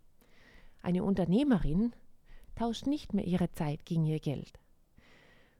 Eine 0.80 1.04
Unternehmerin 1.04 1.92
tauscht 2.56 2.86
nicht 2.86 3.12
mehr 3.12 3.26
ihre 3.26 3.50
Zeit 3.52 3.84
gegen 3.84 4.06
ihr 4.06 4.18
Geld, 4.18 4.58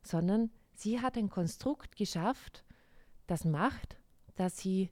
sondern 0.03 0.51
sie 0.75 1.01
hat 1.01 1.19
ein 1.19 1.29
Konstrukt 1.29 1.97
geschafft, 1.97 2.65
das 3.27 3.45
macht, 3.45 3.97
dass 4.37 4.57
sie 4.57 4.89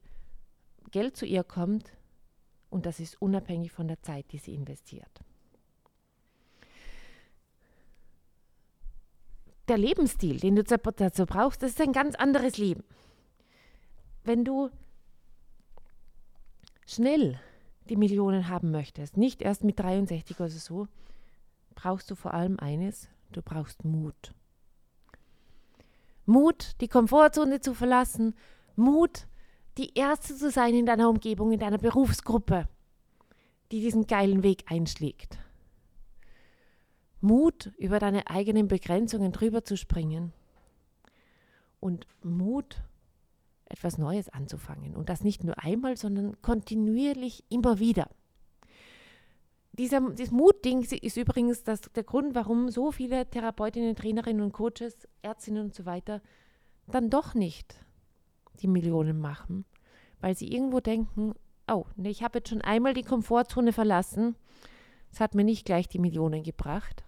Geld 0.91 1.17
zu 1.17 1.25
ihr 1.25 1.43
kommt 1.43 1.91
und 2.69 2.85
das 2.85 3.01
ist 3.01 3.21
unabhängig 3.21 3.73
von 3.73 3.89
der 3.89 4.03
Zeit, 4.03 4.31
die 4.31 4.39
sie 4.39 4.55
investiert. 4.55 5.25
Der 9.71 9.79
Lebensstil, 9.79 10.39
den 10.39 10.57
du 10.57 10.65
dazu 10.65 11.27
brauchst, 11.27 11.63
das 11.63 11.71
ist 11.71 11.81
ein 11.81 11.93
ganz 11.93 12.17
anderes 12.17 12.59
Leben. 12.59 12.83
Wenn 14.25 14.45
du 14.45 14.69
schnell 16.87 17.41
die 17.89 17.97
Millionen 17.97 18.49
haben 18.49 18.73
möchtest, 18.73 19.17
nicht 19.17 19.41
erst 19.41 19.65
mit 19.65 19.79
63 19.79 20.39
oder 20.39 20.49
so, 20.49 20.89
brauchst 21.75 22.11
du 22.11 22.17
vor 22.17 22.35
allem 22.35 22.59
eines, 22.59 23.09
du 23.31 23.43
brauchst 23.43 23.85
Mut. 23.85 24.35
Mut, 26.27 26.73
die 26.81 26.89
Komfortzone 26.89 27.61
zu 27.61 27.73
verlassen, 27.73 28.35
Mut, 28.77 29.27
die 29.79 29.95
Erste 29.95 30.37
zu 30.37 30.51
sein 30.51 30.75
in 30.75 30.87
deiner 30.87 31.09
Umgebung, 31.09 31.53
in 31.53 31.61
deiner 31.61 31.79
Berufsgruppe, 31.79 32.69
die 33.71 33.81
diesen 33.81 34.07
geilen 34.07 34.43
Weg 34.43 34.65
einschlägt. 34.67 35.39
Mut, 37.21 37.73
über 37.79 37.99
deine 37.99 38.29
eigenen 38.29 38.69
Begrenzungen 38.69 39.33
drüber 39.33 39.65
zu 39.65 39.77
springen 39.77 40.33
und 41.81 42.07
Mut, 42.23 42.83
etwas 43.67 43.99
Neues 43.99 44.29
anzufangen. 44.29 44.97
Und 44.97 45.09
das 45.09 45.23
nicht 45.23 45.45
nur 45.45 45.63
einmal, 45.63 45.97
sondern 45.97 46.41
kontinuierlich 46.43 47.45
immer 47.49 47.79
wieder. 47.79 48.09
Dieser, 49.73 50.01
dieses 50.11 50.33
Mutding 50.33 50.83
ist 50.83 51.17
übrigens 51.17 51.63
das, 51.63 51.81
der 51.83 52.03
Grund, 52.03 52.35
warum 52.35 52.71
so 52.71 52.91
viele 52.91 53.31
Therapeutinnen, 53.31 53.95
Trainerinnen 53.95 54.43
und 54.43 54.53
Coaches, 54.53 55.09
Ärztinnen 55.23 55.67
und 55.67 55.75
so 55.75 55.87
weiter 55.87 56.21
dann 56.91 57.09
doch 57.09 57.35
nicht 57.35 57.79
die 58.61 58.67
Millionen 58.67 59.21
machen, 59.21 59.65
weil 60.21 60.37
sie 60.37 60.53
irgendwo 60.53 60.81
denken, 60.81 61.35
oh, 61.69 61.85
ich 62.03 62.23
habe 62.23 62.39
jetzt 62.39 62.49
schon 62.49 62.63
einmal 62.63 62.95
die 62.95 63.05
Komfortzone 63.05 63.73
verlassen, 63.73 64.37
es 65.13 65.21
hat 65.21 65.35
mir 65.35 65.45
nicht 65.45 65.65
gleich 65.65 65.89
die 65.89 65.99
Millionen 65.99 66.43
gebracht. 66.43 67.05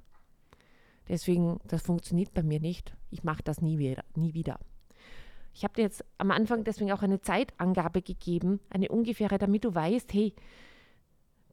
Deswegen, 1.09 1.61
das 1.65 1.83
funktioniert 1.83 2.33
bei 2.33 2.43
mir 2.43 2.61
nicht. 2.61 2.95
Ich 3.11 3.25
mache 3.25 3.43
das 3.43 3.61
nie 3.61 3.79
wieder, 3.79 4.05
nie 4.15 4.35
wieder. 4.35 4.59
Ich 5.55 5.65
habe 5.65 5.75
dir 5.75 5.83
jetzt 5.83 6.05
am 6.19 6.31
Anfang 6.31 6.65
deswegen 6.65 6.93
auch 6.93 7.03
eine 7.03 7.21
Zeitangabe 7.21 8.03
gegeben, 8.03 8.61
eine 8.71 8.89
ungefähre, 8.89 9.39
damit 9.39 9.65
du 9.65 9.75
weißt, 9.75 10.13
hey, 10.13 10.35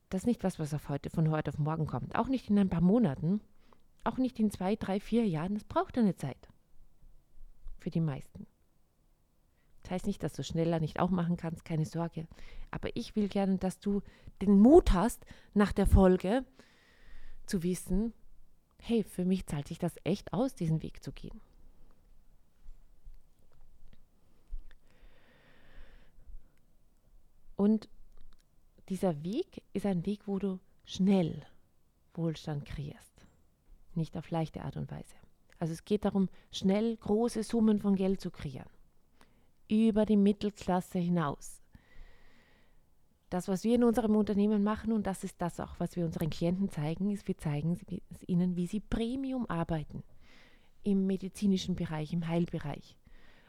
das 0.10 0.22
ist 0.22 0.28
nicht 0.28 0.44
was, 0.44 0.58
was 0.58 0.74
auf 0.74 0.90
heute, 0.90 1.10
von 1.10 1.30
heute 1.30 1.52
auf 1.52 1.60
morgen 1.60 1.86
kommt. 1.86 2.16
Auch 2.16 2.28
nicht 2.28 2.50
in 2.50 2.58
ein 2.58 2.70
paar 2.70 2.82
Monaten, 2.82 3.42
auch 4.04 4.18
nicht 4.18 4.40
in 4.40 4.52
zwei, 4.52 4.76
drei, 4.76 5.00
vier 5.00 5.28
Jahren. 5.28 5.54
Das 5.54 5.64
braucht 5.64 5.98
eine 5.98 6.16
Zeit. 6.16 6.48
Für 7.78 7.90
die 7.90 8.02
meisten. 8.02 8.48
Das 9.84 9.92
heißt 9.92 10.08
nicht, 10.08 10.24
dass 10.24 10.34
du 10.34 10.44
schneller 10.44 10.80
nicht 10.80 11.00
auch 11.00 11.10
machen 11.10 11.38
kannst, 11.38 11.66
keine 11.66 11.86
Sorge. 11.86 12.28
Aber 12.72 12.90
ich 12.96 13.16
will 13.16 13.28
gerne, 13.28 13.58
dass 13.58 13.80
du 13.80 14.02
den 14.42 14.60
Mut 14.60 14.94
hast, 14.94 15.26
nach 15.54 15.72
der 15.72 15.88
Folge 15.88 16.46
zu 17.46 17.64
wissen, 17.64 18.14
hey, 18.82 19.04
für 19.04 19.26
mich 19.26 19.46
zahlt 19.46 19.68
sich 19.68 19.80
das 19.80 19.96
echt 20.04 20.34
aus, 20.34 20.56
diesen 20.56 20.82
Weg 20.82 21.04
zu 21.04 21.12
gehen. 21.12 21.40
Und 27.56 27.90
dieser 28.88 29.24
Weg 29.24 29.62
ist 29.74 29.86
ein 29.86 30.06
Weg, 30.06 30.28
wo 30.28 30.40
du 30.40 30.60
schnell 30.86 31.46
Wohlstand 32.14 32.66
kreierst. 32.66 33.26
Nicht 33.96 34.16
auf 34.18 34.32
leichte 34.32 34.64
Art 34.64 34.78
und 34.78 34.90
Weise. 34.90 35.16
Also 35.60 35.74
es 35.74 35.84
geht 35.84 36.06
darum, 36.06 36.30
schnell 36.52 36.96
große 36.96 37.44
Summen 37.44 37.80
von 37.80 37.96
Geld 37.96 38.22
zu 38.22 38.32
kreieren. 38.32 38.70
Über 39.68 40.06
die 40.06 40.18
Mittelklasse 40.18 41.00
hinaus. 41.00 41.59
Das, 43.30 43.48
was 43.48 43.64
wir 43.64 43.76
in 43.76 43.84
unserem 43.84 44.16
Unternehmen 44.16 44.64
machen, 44.64 44.92
und 44.92 45.06
das 45.06 45.24
ist 45.24 45.40
das 45.40 45.60
auch, 45.60 45.80
was 45.80 45.96
wir 45.96 46.06
unseren 46.06 46.30
Klienten 46.30 46.70
zeigen, 46.70 47.12
ist, 47.12 47.28
wir 47.28 47.38
zeigen 47.38 47.80
ihnen, 48.26 48.56
wie 48.56 48.66
sie 48.66 48.80
Premium 48.80 49.48
arbeiten. 49.50 50.04
Im 50.84 51.06
medizinischen 51.06 51.76
Bereich, 51.76 52.12
im 52.14 52.28
Heilbereich. 52.28 52.96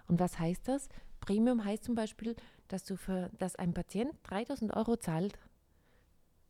Und 0.07 0.21
was 0.21 0.39
heißt 0.39 0.69
das? 0.69 0.89
Premium 1.21 1.65
heißt 1.65 1.85
zum 1.85 1.95
Beispiel, 1.95 2.37
dass, 2.69 2.85
du 2.85 2.97
für, 2.97 3.31
dass 3.39 3.57
ein 3.57 3.73
Patient 3.73 4.13
3000 4.25 4.75
Euro 4.77 4.97
zahlt, 4.97 5.39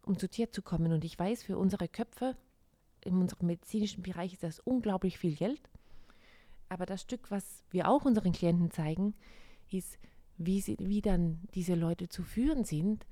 um 0.03 0.19
zu 0.19 0.29
dir 0.29 0.51
zu 0.51 0.63
kommen. 0.63 0.93
Und 0.93 1.05
ich 1.05 1.19
weiß, 1.19 1.43
für 1.45 1.59
unsere 1.59 1.87
Köpfe 1.87 2.37
in 3.05 3.17
unserem 3.17 3.47
medizinischen 3.47 4.03
Bereich 4.03 4.33
ist 4.33 4.43
das 4.43 4.61
unglaublich 4.61 5.19
viel 5.19 5.37
Geld. 5.37 5.61
Aber 6.69 6.87
das 6.87 7.03
Stück, 7.03 7.31
was 7.31 7.65
wir 7.71 7.89
auch 7.89 8.05
unseren 8.05 8.33
Klienten 8.33 8.71
zeigen, 8.71 9.15
ist, 9.71 9.99
wie, 10.37 10.61
sie, 10.61 10.77
wie 10.81 11.03
dann 11.03 11.41
diese 11.55 11.75
Leute 11.75 12.09
zu 12.09 12.23
führen 12.23 12.65
sind, 12.65 13.07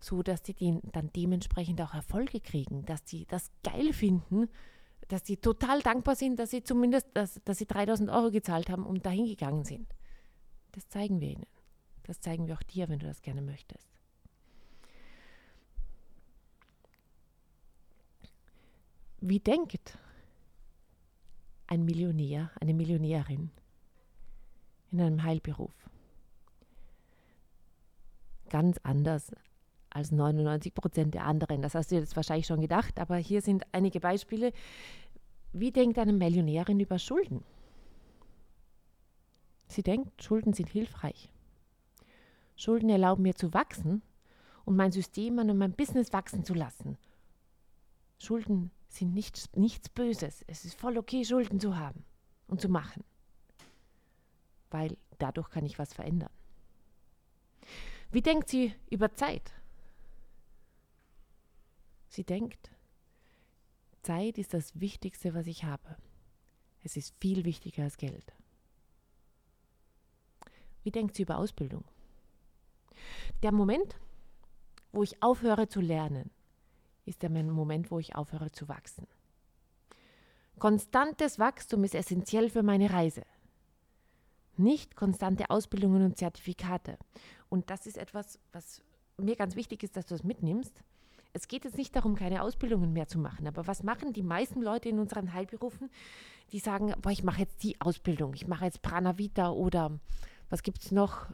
so 0.00 0.22
dass 0.22 0.40
sie 0.44 0.54
den, 0.54 0.80
dann 0.92 1.12
dementsprechend 1.12 1.80
auch 1.80 1.94
Erfolge 1.94 2.40
kriegen, 2.40 2.84
dass 2.86 3.02
sie 3.04 3.26
das 3.26 3.50
geil 3.62 3.92
finden, 3.92 4.48
dass 5.08 5.26
sie 5.26 5.36
total 5.36 5.82
dankbar 5.82 6.14
sind, 6.14 6.38
dass 6.38 6.50
sie 6.50 6.62
zumindest, 6.62 7.08
dass, 7.14 7.40
dass 7.44 7.58
sie 7.58 7.66
3000 7.66 8.10
Euro 8.10 8.30
gezahlt 8.30 8.70
haben 8.70 8.86
und 8.86 9.04
dahin 9.04 9.26
gegangen 9.26 9.64
sind. 9.64 9.94
Das 10.72 10.88
zeigen 10.88 11.20
wir 11.20 11.30
ihnen. 11.30 11.46
Das 12.04 12.20
zeigen 12.20 12.46
wir 12.46 12.54
auch 12.54 12.62
dir, 12.62 12.88
wenn 12.88 12.98
du 12.98 13.06
das 13.06 13.22
gerne 13.22 13.42
möchtest. 13.42 13.88
Wie 19.20 19.40
denkt 19.40 19.98
ein 21.66 21.84
Millionär, 21.84 22.50
eine 22.60 22.72
Millionärin 22.72 23.50
in 24.92 25.00
einem 25.00 25.22
Heilberuf? 25.22 25.74
Ganz 28.48 28.78
anders 28.82 29.30
als 29.90 30.12
99 30.12 30.74
Prozent 30.74 31.14
der 31.14 31.24
anderen. 31.24 31.62
Das 31.62 31.74
hast 31.74 31.90
du 31.90 31.96
jetzt 31.96 32.16
wahrscheinlich 32.16 32.46
schon 32.46 32.60
gedacht, 32.60 32.98
aber 32.98 33.16
hier 33.16 33.42
sind 33.42 33.64
einige 33.72 34.00
Beispiele. 34.00 34.52
Wie 35.52 35.72
denkt 35.72 35.98
eine 35.98 36.12
Millionärin 36.12 36.80
über 36.80 36.98
Schulden? 36.98 37.42
Sie 39.66 39.82
denkt, 39.82 40.22
Schulden 40.22 40.52
sind 40.52 40.68
hilfreich. 40.68 41.30
Schulden 42.56 42.90
erlauben 42.90 43.22
mir 43.22 43.34
zu 43.34 43.54
wachsen 43.54 44.02
und 44.64 44.76
mein 44.76 44.92
System 44.92 45.38
und 45.38 45.56
mein 45.56 45.72
Business 45.72 46.12
wachsen 46.12 46.44
zu 46.44 46.54
lassen. 46.54 46.98
Schulden 48.18 48.70
sind 48.88 49.14
nichts, 49.14 49.48
nichts 49.54 49.88
Böses. 49.88 50.44
Es 50.46 50.64
ist 50.64 50.78
voll 50.78 50.98
okay, 50.98 51.24
Schulden 51.24 51.58
zu 51.58 51.76
haben 51.76 52.04
und 52.48 52.60
zu 52.60 52.68
machen. 52.68 53.02
Weil 54.70 54.96
dadurch 55.18 55.48
kann 55.50 55.64
ich 55.64 55.78
was 55.78 55.94
verändern. 55.94 56.30
Wie 58.10 58.22
denkt 58.22 58.48
sie 58.48 58.74
über 58.90 59.14
Zeit? 59.14 59.52
Sie 62.10 62.24
denkt, 62.24 62.72
Zeit 64.02 64.36
ist 64.36 64.52
das 64.52 64.80
Wichtigste, 64.80 65.32
was 65.32 65.46
ich 65.46 65.62
habe. 65.62 65.96
Es 66.82 66.96
ist 66.96 67.14
viel 67.20 67.44
wichtiger 67.44 67.84
als 67.84 67.96
Geld. 67.98 68.34
Wie 70.82 70.90
denkt 70.90 71.14
sie 71.14 71.22
über 71.22 71.38
Ausbildung? 71.38 71.84
Der 73.44 73.52
Moment, 73.52 73.94
wo 74.90 75.04
ich 75.04 75.22
aufhöre 75.22 75.68
zu 75.68 75.80
lernen, 75.80 76.32
ist 77.04 77.22
der 77.22 77.30
Moment, 77.30 77.92
wo 77.92 78.00
ich 78.00 78.16
aufhöre 78.16 78.50
zu 78.50 78.66
wachsen. 78.68 79.06
Konstantes 80.58 81.38
Wachstum 81.38 81.84
ist 81.84 81.94
essentiell 81.94 82.50
für 82.50 82.64
meine 82.64 82.90
Reise. 82.90 83.22
Nicht 84.56 84.96
konstante 84.96 85.48
Ausbildungen 85.48 86.04
und 86.04 86.18
Zertifikate. 86.18 86.98
Und 87.48 87.70
das 87.70 87.86
ist 87.86 87.98
etwas, 87.98 88.40
was 88.50 88.82
mir 89.16 89.36
ganz 89.36 89.54
wichtig 89.54 89.84
ist, 89.84 89.96
dass 89.96 90.06
du 90.06 90.14
das 90.14 90.24
mitnimmst. 90.24 90.82
Es 91.32 91.46
geht 91.46 91.64
jetzt 91.64 91.76
nicht 91.76 91.94
darum, 91.94 92.16
keine 92.16 92.42
Ausbildungen 92.42 92.92
mehr 92.92 93.06
zu 93.06 93.18
machen, 93.18 93.46
aber 93.46 93.66
was 93.66 93.82
machen 93.82 94.12
die 94.12 94.22
meisten 94.22 94.62
Leute 94.62 94.88
in 94.88 94.98
unseren 94.98 95.32
Heilberufen? 95.32 95.90
Die 96.52 96.58
sagen, 96.58 96.92
boah, 97.00 97.10
ich 97.10 97.22
mache 97.22 97.40
jetzt 97.40 97.62
die 97.62 97.80
Ausbildung, 97.80 98.34
ich 98.34 98.48
mache 98.48 98.64
jetzt 98.64 98.82
Pranavita 98.82 99.50
oder 99.50 100.00
was 100.48 100.62
gibt 100.62 100.82
es 100.82 100.90
noch? 100.90 101.26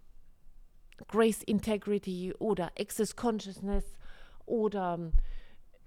Grace 1.08 1.42
Integrity 1.42 2.34
oder 2.38 2.72
Access 2.78 3.16
Consciousness 3.16 3.84
oder 4.46 5.12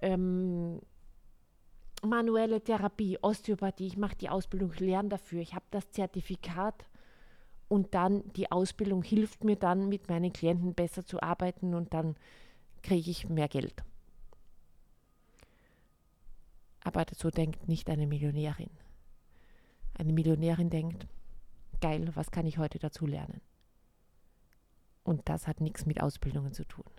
ähm, 0.00 0.80
manuelle 2.02 2.62
Therapie, 2.62 3.18
Osteopathie. 3.20 3.86
Ich 3.86 3.96
mache 3.96 4.16
die 4.16 4.28
Ausbildung, 4.28 4.72
ich 4.72 4.80
lerne 4.80 5.08
dafür. 5.08 5.40
Ich 5.40 5.54
habe 5.54 5.64
das 5.70 5.90
Zertifikat 5.90 6.86
und 7.68 7.94
dann 7.94 8.24
die 8.34 8.50
Ausbildung 8.50 9.02
hilft 9.02 9.44
mir 9.44 9.56
dann, 9.56 9.88
mit 9.88 10.08
meinen 10.08 10.32
Klienten 10.32 10.74
besser 10.74 11.04
zu 11.04 11.22
arbeiten 11.22 11.74
und 11.74 11.94
dann 11.94 12.16
kriege 12.82 13.10
ich 13.10 13.28
mehr 13.28 13.48
Geld. 13.48 13.84
Aber 16.82 17.04
so 17.14 17.30
denkt 17.30 17.68
nicht 17.68 17.90
eine 17.90 18.06
Millionärin. 18.06 18.70
Eine 19.94 20.12
Millionärin 20.12 20.70
denkt, 20.70 21.06
geil, 21.80 22.10
was 22.14 22.30
kann 22.30 22.46
ich 22.46 22.58
heute 22.58 22.78
dazu 22.78 23.06
lernen? 23.06 23.40
Und 25.02 25.28
das 25.28 25.46
hat 25.46 25.60
nichts 25.60 25.86
mit 25.86 26.00
Ausbildungen 26.00 26.52
zu 26.52 26.64
tun. 26.64 26.90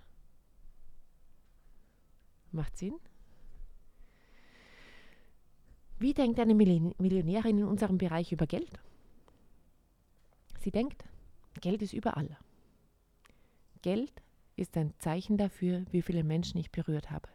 Macht 2.51 2.77
Sinn? 2.77 2.95
Wie 5.99 6.13
denkt 6.13 6.39
eine 6.39 6.55
Millionärin 6.55 7.59
in 7.59 7.65
unserem 7.65 7.97
Bereich 7.97 8.31
über 8.31 8.47
Geld? 8.47 8.79
Sie 10.59 10.71
denkt, 10.71 11.05
Geld 11.59 11.81
ist 11.81 11.93
überall. 11.93 12.37
Geld 13.81 14.11
ist 14.55 14.77
ein 14.77 14.93
Zeichen 14.99 15.37
dafür, 15.37 15.85
wie 15.91 16.01
viele 16.01 16.23
Menschen 16.23 16.59
ich 16.59 16.71
berührt 16.71 17.09
habe. 17.09 17.29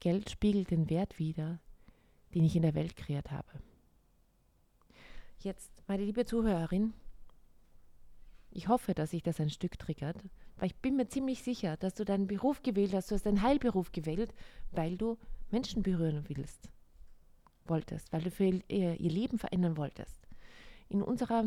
Geld 0.00 0.30
spiegelt 0.30 0.70
den 0.70 0.90
Wert 0.90 1.18
wider, 1.18 1.60
den 2.34 2.44
ich 2.44 2.56
in 2.56 2.62
der 2.62 2.74
Welt 2.74 2.96
kreiert 2.96 3.30
habe. 3.30 3.48
Jetzt, 5.40 5.70
meine 5.86 6.04
liebe 6.04 6.24
Zuhörerin, 6.24 6.92
ich 8.50 8.68
hoffe, 8.68 8.94
dass 8.94 9.10
sich 9.10 9.22
das 9.22 9.40
ein 9.40 9.50
Stück 9.50 9.78
triggert, 9.78 10.16
weil 10.56 10.68
ich 10.68 10.76
bin 10.76 10.96
mir 10.96 11.08
ziemlich 11.08 11.42
sicher, 11.42 11.76
dass 11.76 11.94
du 11.94 12.04
deinen 12.04 12.26
Beruf 12.26 12.62
gewählt 12.62 12.94
hast, 12.94 13.10
du 13.10 13.14
hast 13.14 13.26
deinen 13.26 13.42
Heilberuf 13.42 13.92
gewählt, 13.92 14.32
weil 14.72 14.96
du 14.96 15.18
Menschen 15.50 15.82
berühren 15.82 16.24
willst, 16.28 16.70
wolltest, 17.66 18.12
weil 18.12 18.22
du 18.22 18.30
für 18.30 18.44
ihr, 18.44 18.98
ihr 18.98 19.10
Leben 19.10 19.38
verändern 19.38 19.76
wolltest. 19.76 20.26
In 20.88 21.02
unserer 21.02 21.44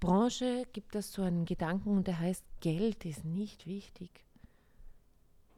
Branche 0.00 0.66
gibt 0.72 0.94
es 0.94 1.12
so 1.12 1.22
einen 1.22 1.44
Gedanken 1.44 2.04
der 2.04 2.18
heißt, 2.18 2.44
Geld 2.60 3.04
ist 3.04 3.24
nicht 3.24 3.66
wichtig. 3.66 4.24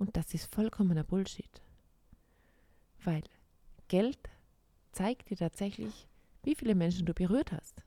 Und 0.03 0.17
das 0.17 0.35
ist 0.35 0.53
vollkommener 0.53 1.05
Bullshit. 1.05 1.63
Weil 3.05 3.23
Geld 3.87 4.19
zeigt 4.91 5.31
dir 5.31 5.37
tatsächlich, 5.37 6.09
wie 6.43 6.57
viele 6.57 6.75
Menschen 6.75 7.07
du 7.07 7.15
berührt 7.15 7.53
hast. 7.53 7.85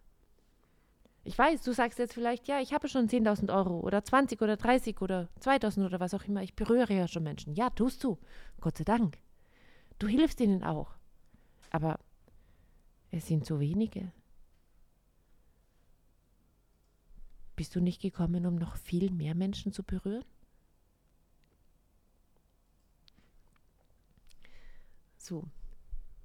Ich 1.25 1.37
weiß, 1.37 1.61
du 1.63 1.73
sagst 1.73 1.99
jetzt 1.99 2.13
vielleicht, 2.13 2.47
ja, 2.47 2.61
ich 2.61 2.73
habe 2.73 2.87
schon 2.87 3.09
10.000 3.09 3.53
Euro 3.53 3.81
oder 3.81 4.01
20 4.01 4.41
oder 4.41 4.55
30 4.55 5.01
oder 5.01 5.27
2.000 5.41 5.87
oder 5.87 5.99
was 5.99 6.13
auch 6.13 6.23
immer. 6.23 6.41
Ich 6.41 6.55
berühre 6.55 6.93
ja 6.93 7.09
schon 7.09 7.23
Menschen. 7.23 7.53
Ja, 7.53 7.69
tust 7.69 8.01
du. 8.01 8.17
Gott 8.61 8.77
sei 8.77 8.85
Dank. 8.85 9.17
Du 9.99 10.07
hilfst 10.07 10.39
ihnen 10.39 10.63
auch. 10.63 10.95
Aber 11.69 11.99
es 13.11 13.27
sind 13.27 13.45
so 13.45 13.59
wenige. 13.59 14.13
Bist 17.57 17.75
du 17.75 17.81
nicht 17.81 18.01
gekommen, 18.01 18.45
um 18.45 18.55
noch 18.55 18.77
viel 18.77 19.11
mehr 19.11 19.35
Menschen 19.35 19.73
zu 19.73 19.83
berühren? 19.83 20.23
So, 25.25 25.43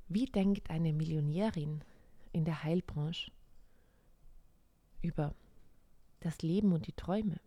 wie 0.09 0.27
denkt 0.27 0.69
eine 0.69 0.93
Millionärin 0.93 1.81
in 2.33 2.45
der 2.45 2.65
Heilbranche 2.65 3.33
über 5.01 5.35
das 6.21 6.43
Leben 6.43 6.75
und 6.75 6.87
die 6.87 6.93
Träume. 6.93 7.41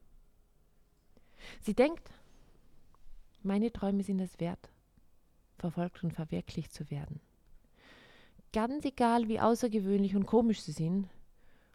Sie 1.62 1.76
denkt, 1.76 2.10
meine 3.44 3.72
Träume 3.72 4.02
sind 4.02 4.20
es 4.20 4.40
wert, 4.40 4.72
verfolgt 5.60 6.04
und 6.04 6.14
verwirklicht 6.16 6.74
zu 6.74 6.90
werden. 6.90 7.20
Ganz 8.52 8.84
egal, 8.84 9.28
wie 9.28 9.40
außergewöhnlich 9.40 10.16
und 10.16 10.26
komisch 10.26 10.62
sie 10.64 10.72
sind 10.72 11.08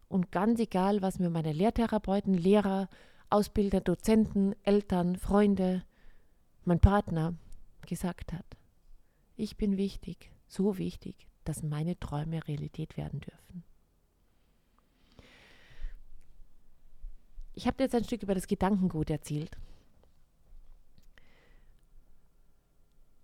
und 0.09 0.33
ganz 0.33 0.59
egal, 0.59 1.03
was 1.03 1.21
mir 1.21 1.31
meine 1.31 1.53
Lehrtherapeuten, 1.53 2.35
Lehrer, 2.35 2.89
Ausbilder, 3.31 3.81
Dozenten, 3.81 4.57
Eltern, 4.65 5.15
Freunde, 5.15 5.85
mein 6.65 6.81
Partner 6.81 7.35
gesagt 7.87 8.33
hat. 8.33 8.58
Ich 9.39 9.57
bin 9.57 9.79
wichtig, 9.79 10.31
so 10.47 10.77
wichtig, 10.77 11.27
dass 11.45 11.63
meine 11.63 11.99
Träume 11.99 12.47
Realität 12.47 12.99
werden 12.99 13.21
dürfen. 13.21 13.65
ich 17.59 17.67
habe 17.67 17.77
dir 17.77 17.85
jetzt 17.85 17.95
ein 17.97 18.05
Stück 18.05 18.23
über 18.23 18.37
das 18.37 18.47
Gedankengut 18.47 19.11
erzählt. 19.11 19.59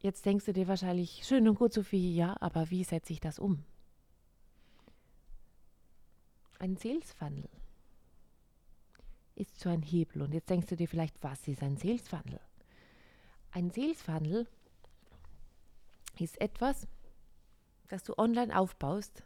Jetzt 0.00 0.27
denkst 0.27 0.46
du 0.46 0.53
dir 0.53 0.66
wahrscheinlich, 0.66 1.22
schön 1.24 1.48
und 1.48 1.55
gut, 1.55 1.72
Sophie, 1.72 2.16
ja, 2.16 2.37
aber 2.40 2.68
wie 2.68 2.83
setze 2.83 3.12
ich 3.12 3.20
das 3.20 3.38
um? 3.38 3.62
Ein 6.59 6.77
Funnel 6.77 7.48
ist 9.37 9.61
so 9.61 9.68
ein 9.68 9.83
Hebel. 9.83 10.22
Und 10.22 10.35
jetzt 10.35 10.50
denkst 10.50 10.66
du 10.66 10.74
dir 10.74 10.88
vielleicht, 10.88 11.22
was 11.22 11.46
ist 11.46 11.62
ein 11.62 11.79
Funnel? 11.79 12.40
Ein 13.53 13.70
Funnel 13.94 14.48
ist 16.20 16.40
etwas, 16.40 16.87
das 17.88 18.03
du 18.05 18.16
online 18.16 18.57
aufbaust, 18.57 19.22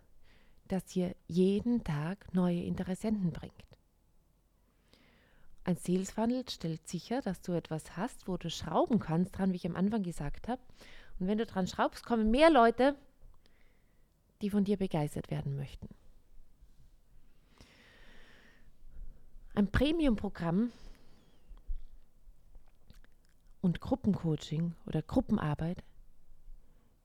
das 0.68 0.84
dir 0.86 1.14
jeden 1.26 1.84
Tag 1.84 2.32
neue 2.34 2.62
Interessenten 2.62 3.32
bringt. 3.32 3.54
Ein 5.64 5.76
Sales 5.76 6.10
Funnel 6.10 6.48
stellt 6.48 6.88
sicher, 6.88 7.20
dass 7.20 7.42
du 7.42 7.52
etwas 7.52 7.96
hast, 7.96 8.26
wo 8.26 8.38
du 8.38 8.48
schrauben 8.48 9.00
kannst, 9.00 9.36
dran, 9.36 9.52
wie 9.52 9.56
ich 9.56 9.66
am 9.66 9.76
Anfang 9.76 10.02
gesagt 10.02 10.48
habe. 10.48 10.62
Und 11.18 11.26
wenn 11.26 11.38
du 11.38 11.44
dran 11.44 11.66
schraubst, 11.66 12.06
kommen 12.06 12.30
mehr 12.30 12.48
Leute, 12.48 12.94
die 14.40 14.50
von 14.50 14.64
dir 14.64 14.76
begeistert 14.76 15.30
werden 15.30 15.56
möchten. 15.56 15.88
Ein 19.54 19.70
Premium-Programm 19.70 20.72
und 23.60 23.80
Gruppencoaching 23.80 24.74
oder 24.86 25.02
Gruppenarbeit 25.02 25.82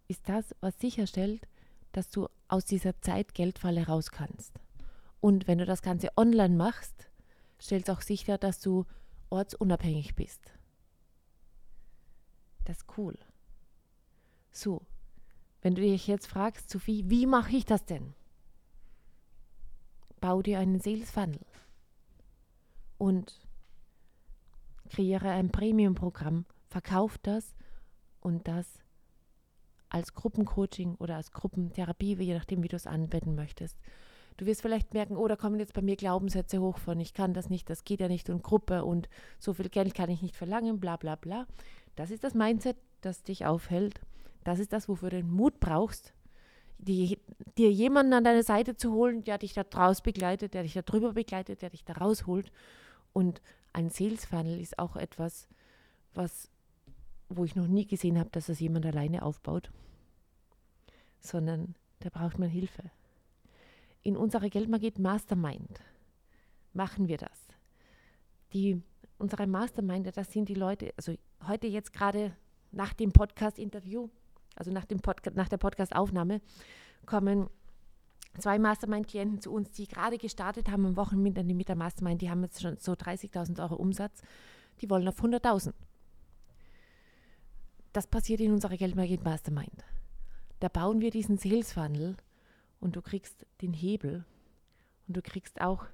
ist 0.07 0.27
das, 0.29 0.55
was 0.59 0.79
sicherstellt, 0.79 1.47
dass 1.91 2.09
du 2.09 2.27
aus 2.47 2.65
dieser 2.65 2.99
Zeit-Geldfalle 3.01 3.87
raus 3.87 4.11
kannst. 4.11 4.59
Und 5.19 5.47
wenn 5.47 5.57
du 5.57 5.65
das 5.65 5.81
Ganze 5.81 6.09
online 6.17 6.55
machst, 6.55 7.09
stellt 7.59 7.87
es 7.87 7.95
auch 7.95 8.01
sicher, 8.01 8.37
dass 8.37 8.59
du 8.59 8.85
ortsunabhängig 9.29 10.15
bist. 10.15 10.53
Das 12.65 12.77
ist 12.77 12.97
cool. 12.97 13.17
So, 14.51 14.85
wenn 15.61 15.75
du 15.75 15.81
dich 15.81 16.07
jetzt 16.07 16.27
fragst, 16.27 16.69
Sophie, 16.69 17.03
wie 17.07 17.25
mache 17.25 17.55
ich 17.55 17.65
das 17.65 17.85
denn? 17.85 18.13
Bau 20.19 20.41
dir 20.41 20.59
einen 20.59 20.79
Sales 20.79 21.09
Funnel 21.09 21.39
und 22.97 23.39
kreiere 24.89 25.29
ein 25.29 25.51
Premium-Programm, 25.51 26.45
verkauf 26.69 27.17
das 27.17 27.55
und 28.19 28.47
das 28.47 28.82
als 29.93 30.13
Gruppencoaching 30.13 30.95
oder 30.95 31.15
als 31.15 31.31
Gruppentherapie, 31.31 32.15
je 32.15 32.33
nachdem, 32.33 32.63
wie 32.63 32.67
du 32.67 32.75
es 32.75 32.87
anwenden 32.87 33.35
möchtest. 33.35 33.77
Du 34.37 34.45
wirst 34.45 34.63
vielleicht 34.63 34.93
merken, 34.93 35.15
oh, 35.15 35.27
da 35.27 35.35
kommen 35.35 35.59
jetzt 35.59 35.73
bei 35.73 35.81
mir 35.81 35.95
Glaubenssätze 35.95 36.59
hoch 36.59 36.79
von, 36.79 36.99
ich 36.99 37.13
kann 37.13 37.33
das 37.33 37.49
nicht, 37.49 37.69
das 37.69 37.83
geht 37.83 37.99
ja 37.99 38.07
nicht 38.07 38.29
und 38.29 38.41
Gruppe 38.41 38.83
und 38.83 39.07
so 39.37 39.53
viel 39.53 39.69
Geld 39.69 39.93
kann 39.93 40.09
ich 40.09 40.23
nicht 40.23 40.35
verlangen, 40.35 40.79
bla 40.79 40.97
bla 40.97 41.15
bla. 41.15 41.45
Das 41.95 42.09
ist 42.09 42.23
das 42.23 42.33
Mindset, 42.33 42.75
das 43.01 43.21
dich 43.21 43.45
aufhält. 43.45 44.01
Das 44.43 44.59
ist 44.59 44.73
das, 44.73 44.89
wofür 44.89 45.11
du 45.11 45.17
den 45.17 45.31
Mut 45.31 45.59
brauchst, 45.59 46.13
die, 46.79 47.19
dir 47.57 47.71
jemanden 47.71 48.13
an 48.13 48.23
deine 48.23 48.43
Seite 48.43 48.75
zu 48.75 48.91
holen, 48.91 49.23
der 49.23 49.37
dich 49.37 49.53
da 49.53 49.63
draus 49.63 50.01
begleitet, 50.01 50.55
der 50.55 50.63
dich 50.63 50.73
da 50.73 50.81
drüber 50.81 51.13
begleitet, 51.13 51.61
der 51.61 51.69
dich 51.69 51.85
da 51.85 51.93
rausholt 51.93 52.51
und 53.13 53.41
ein 53.71 53.89
Sales 53.89 54.25
Funnel 54.25 54.59
ist 54.59 54.79
auch 54.79 54.95
etwas, 54.95 55.47
was, 56.13 56.49
wo 57.37 57.45
ich 57.45 57.55
noch 57.55 57.67
nie 57.67 57.85
gesehen 57.85 58.19
habe, 58.19 58.29
dass 58.29 58.47
das 58.47 58.59
jemand 58.59 58.85
alleine 58.85 59.23
aufbaut, 59.23 59.71
sondern 61.19 61.75
da 61.99 62.09
braucht 62.09 62.39
man 62.39 62.49
Hilfe. 62.49 62.83
In 64.01 64.17
unserer 64.17 64.49
Geldmagie 64.49 64.93
Mastermind 64.97 65.79
machen 66.73 67.07
wir 67.07 67.17
das. 67.17 67.47
Die, 68.51 68.81
unsere 69.17 69.47
Mastermind, 69.47 70.15
das 70.15 70.31
sind 70.31 70.49
die 70.49 70.53
Leute, 70.53 70.93
also 70.97 71.15
heute 71.47 71.67
jetzt 71.67 71.93
gerade 71.93 72.35
nach 72.71 72.93
dem 72.93 73.11
Podcast-Interview, 73.11 74.09
also 74.55 74.71
nach, 74.71 74.85
dem 74.85 74.99
Pod, 74.99 75.17
nach 75.35 75.49
der 75.49 75.57
Podcast-Aufnahme, 75.57 76.41
kommen 77.05 77.47
zwei 78.39 78.59
Mastermind-Klienten 78.59 79.41
zu 79.41 79.51
uns, 79.51 79.71
die 79.71 79.87
gerade 79.87 80.17
gestartet 80.17 80.69
haben 80.69 80.85
am 80.85 80.97
Wochenende 80.97 81.43
mit 81.43 81.69
der 81.69 81.75
Mastermind, 81.75 82.21
die 82.21 82.29
haben 82.29 82.43
jetzt 82.43 82.61
schon 82.61 82.77
so 82.77 82.93
30.000 82.93 83.61
Euro 83.61 83.75
Umsatz, 83.75 84.21
die 84.81 84.89
wollen 84.89 85.07
auf 85.07 85.21
100.000. 85.23 85.73
Das 87.93 88.07
passiert 88.07 88.41
in 88.41 88.51
unserer 88.51 88.75
Geldmarket 88.75 89.23
Mastermind. 89.23 89.85
Da 90.59 90.67
bauen 90.67 90.99
wir 90.99 91.11
diesen 91.11 91.37
Sales 91.37 91.73
Funnel 91.73 92.17
und 92.79 92.95
du 92.95 93.01
kriegst 93.01 93.45
den 93.61 93.71
Hebel 93.71 94.25
und 95.07 95.15
du 95.15 95.21
kriegst 95.21 95.61
auch 95.61 95.85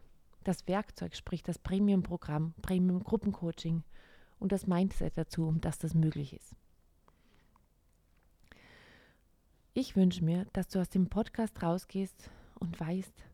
das 0.45 0.65
Werkzeug, 0.67 1.15
sprich 1.15 1.43
das 1.43 1.59
Premium-Programm, 1.59 2.53
Premium-Gruppencoaching 2.61 3.83
und 4.39 4.51
das 4.53 4.65
Mindset 4.65 5.17
dazu, 5.17 5.45
um 5.45 5.59
dass 5.59 5.77
das 5.77 5.93
möglich 5.93 6.33
ist. 6.33 6.55
Ich 9.73 9.97
wünsche 9.97 10.23
mir, 10.23 10.45
dass 10.53 10.69
du 10.69 10.79
aus 10.79 10.89
dem 10.89 11.09
Podcast 11.09 11.61
rausgehst 11.61 12.29
und 12.59 12.79
weißt, 12.79 13.25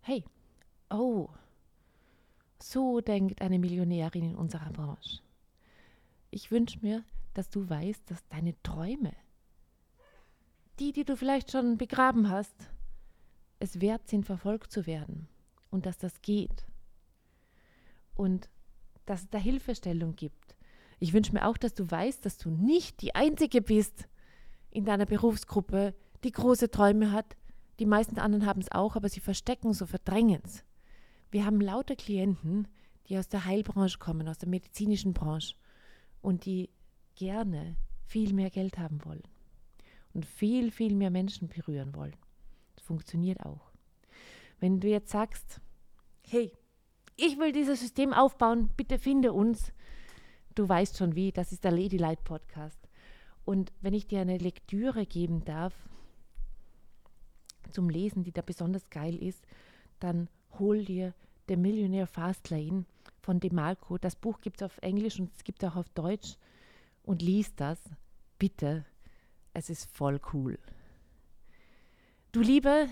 hey, 0.00 0.24
oh, 0.90 1.28
so 2.62 3.02
denkt 3.02 3.42
eine 3.42 3.58
Millionärin 3.58 4.30
in 4.30 4.36
unserer 4.36 4.70
Branche. 4.72 5.20
Ich 6.30 6.50
wünsche 6.50 6.78
mir, 6.80 7.04
dass 7.36 7.50
du 7.50 7.68
weißt, 7.68 8.10
dass 8.10 8.26
deine 8.28 8.60
Träume, 8.62 9.12
die, 10.78 10.92
die 10.92 11.04
du 11.04 11.16
vielleicht 11.16 11.50
schon 11.50 11.78
begraben 11.78 12.30
hast, 12.30 12.70
es 13.58 13.80
wert 13.80 14.08
sind, 14.08 14.24
verfolgt 14.24 14.70
zu 14.70 14.86
werden 14.86 15.28
und 15.70 15.86
dass 15.86 15.98
das 15.98 16.22
geht 16.22 16.66
und 18.14 18.48
dass 19.06 19.22
es 19.22 19.30
da 19.30 19.38
Hilfestellung 19.38 20.16
gibt. 20.16 20.56
Ich 20.98 21.12
wünsche 21.12 21.32
mir 21.32 21.46
auch, 21.46 21.56
dass 21.56 21.74
du 21.74 21.90
weißt, 21.90 22.24
dass 22.24 22.38
du 22.38 22.50
nicht 22.50 23.02
die 23.02 23.14
Einzige 23.14 23.62
bist, 23.62 24.08
in 24.70 24.84
deiner 24.84 25.06
Berufsgruppe, 25.06 25.94
die 26.24 26.32
große 26.32 26.70
Träume 26.70 27.12
hat. 27.12 27.36
Die 27.78 27.86
meisten 27.86 28.18
anderen 28.18 28.46
haben 28.46 28.60
es 28.60 28.70
auch, 28.72 28.96
aber 28.96 29.08
sie 29.08 29.20
verstecken 29.20 29.72
so, 29.72 29.86
verdrängen 29.86 30.42
es. 30.44 30.64
Wir 31.30 31.46
haben 31.46 31.60
lauter 31.60 31.96
Klienten, 31.96 32.68
die 33.08 33.16
aus 33.18 33.28
der 33.28 33.44
Heilbranche 33.44 33.98
kommen, 33.98 34.28
aus 34.28 34.38
der 34.38 34.48
medizinischen 34.48 35.14
Branche 35.14 35.54
und 36.20 36.44
die 36.44 36.70
gerne 37.16 37.76
viel 38.06 38.32
mehr 38.32 38.50
Geld 38.50 38.78
haben 38.78 39.04
wollen 39.04 39.22
und 40.14 40.24
viel, 40.24 40.70
viel 40.70 40.94
mehr 40.94 41.10
Menschen 41.10 41.48
berühren 41.48 41.94
wollen. 41.94 42.14
Das 42.76 42.84
funktioniert 42.84 43.44
auch. 43.44 43.72
Wenn 44.60 44.80
du 44.80 44.88
jetzt 44.88 45.10
sagst, 45.10 45.60
hey, 46.22 46.52
ich 47.16 47.38
will 47.38 47.52
dieses 47.52 47.80
System 47.80 48.12
aufbauen, 48.12 48.70
bitte 48.76 48.98
finde 48.98 49.32
uns. 49.32 49.72
Du 50.54 50.68
weißt 50.68 50.96
schon 50.96 51.14
wie, 51.14 51.32
das 51.32 51.52
ist 51.52 51.64
der 51.64 51.72
Lady 51.72 51.96
Light 51.96 52.24
Podcast. 52.24 52.78
Und 53.44 53.72
wenn 53.80 53.94
ich 53.94 54.06
dir 54.06 54.20
eine 54.20 54.38
Lektüre 54.38 55.06
geben 55.06 55.44
darf 55.44 55.74
zum 57.70 57.88
Lesen, 57.88 58.22
die 58.22 58.32
da 58.32 58.42
besonders 58.42 58.88
geil 58.90 59.16
ist, 59.22 59.46
dann 60.00 60.28
hol 60.58 60.84
dir 60.84 61.14
The 61.48 61.56
Millionaire 61.56 62.06
Fastlane 62.06 62.84
von 63.20 63.40
DeMarco. 63.40 63.98
Das 63.98 64.16
Buch 64.16 64.40
gibt 64.40 64.60
es 64.60 64.64
auf 64.64 64.78
Englisch 64.78 65.20
und 65.20 65.30
es 65.36 65.44
gibt 65.44 65.64
auch 65.64 65.76
auf 65.76 65.88
Deutsch. 65.90 66.36
Und 67.06 67.22
lies 67.22 67.54
das, 67.54 67.78
bitte. 68.36 68.84
Es 69.54 69.70
ist 69.70 69.90
voll 69.90 70.20
cool. 70.34 70.58
Du 72.32 72.40
Liebe, 72.40 72.88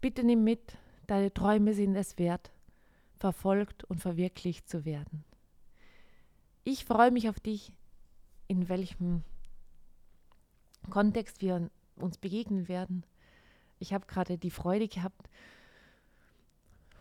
bitte 0.00 0.22
nimm 0.22 0.44
mit, 0.44 0.78
deine 1.08 1.34
Träume 1.34 1.74
sind 1.74 1.96
es 1.96 2.16
wert, 2.18 2.52
verfolgt 3.18 3.82
und 3.84 4.00
verwirklicht 4.00 4.68
zu 4.68 4.84
werden. 4.84 5.24
Ich 6.62 6.84
freue 6.84 7.10
mich 7.10 7.28
auf 7.28 7.40
dich 7.40 7.72
in 8.46 8.68
welchem 8.68 9.24
Kontext 10.88 11.42
wir 11.42 11.68
uns 11.96 12.16
begegnen 12.16 12.68
werden. 12.68 13.04
Ich 13.80 13.92
habe 13.92 14.06
gerade 14.06 14.38
die 14.38 14.50
Freude 14.50 14.86
gehabt, 14.86 15.28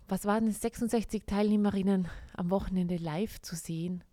was 0.08 0.26
waren 0.26 0.48
es, 0.48 0.60
66 0.60 1.24
Teilnehmerinnen 1.28 2.10
am 2.34 2.50
Wochenende 2.50 2.98
live 2.98 3.40
zu 3.42 3.56
sehen 3.56 4.04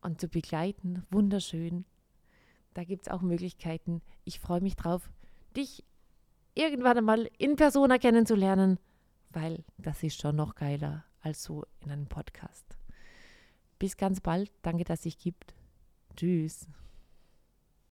und 0.00 0.20
zu 0.20 0.28
begleiten. 0.28 1.04
Wunderschön. 1.10 1.84
Da 2.74 2.84
gibt 2.84 3.06
es 3.06 3.12
auch 3.12 3.22
Möglichkeiten. 3.22 4.02
Ich 4.24 4.40
freue 4.40 4.60
mich 4.60 4.76
drauf, 4.76 5.10
dich 5.56 5.84
irgendwann 6.54 6.98
einmal 6.98 7.30
in 7.38 7.56
Persona 7.56 7.98
kennenzulernen, 7.98 8.78
weil 9.30 9.64
das 9.78 10.02
ist 10.02 10.20
schon 10.20 10.36
noch 10.36 10.54
geiler 10.54 11.04
als 11.20 11.42
so 11.42 11.64
in 11.80 11.90
einem 11.90 12.06
Podcast. 12.06 12.64
Bis 13.78 13.96
ganz 13.96 14.20
bald. 14.20 14.50
Danke, 14.62 14.84
dass 14.84 15.00
es 15.00 15.02
sich 15.04 15.18
gibt. 15.18 15.54
Tschüss. 16.16 16.66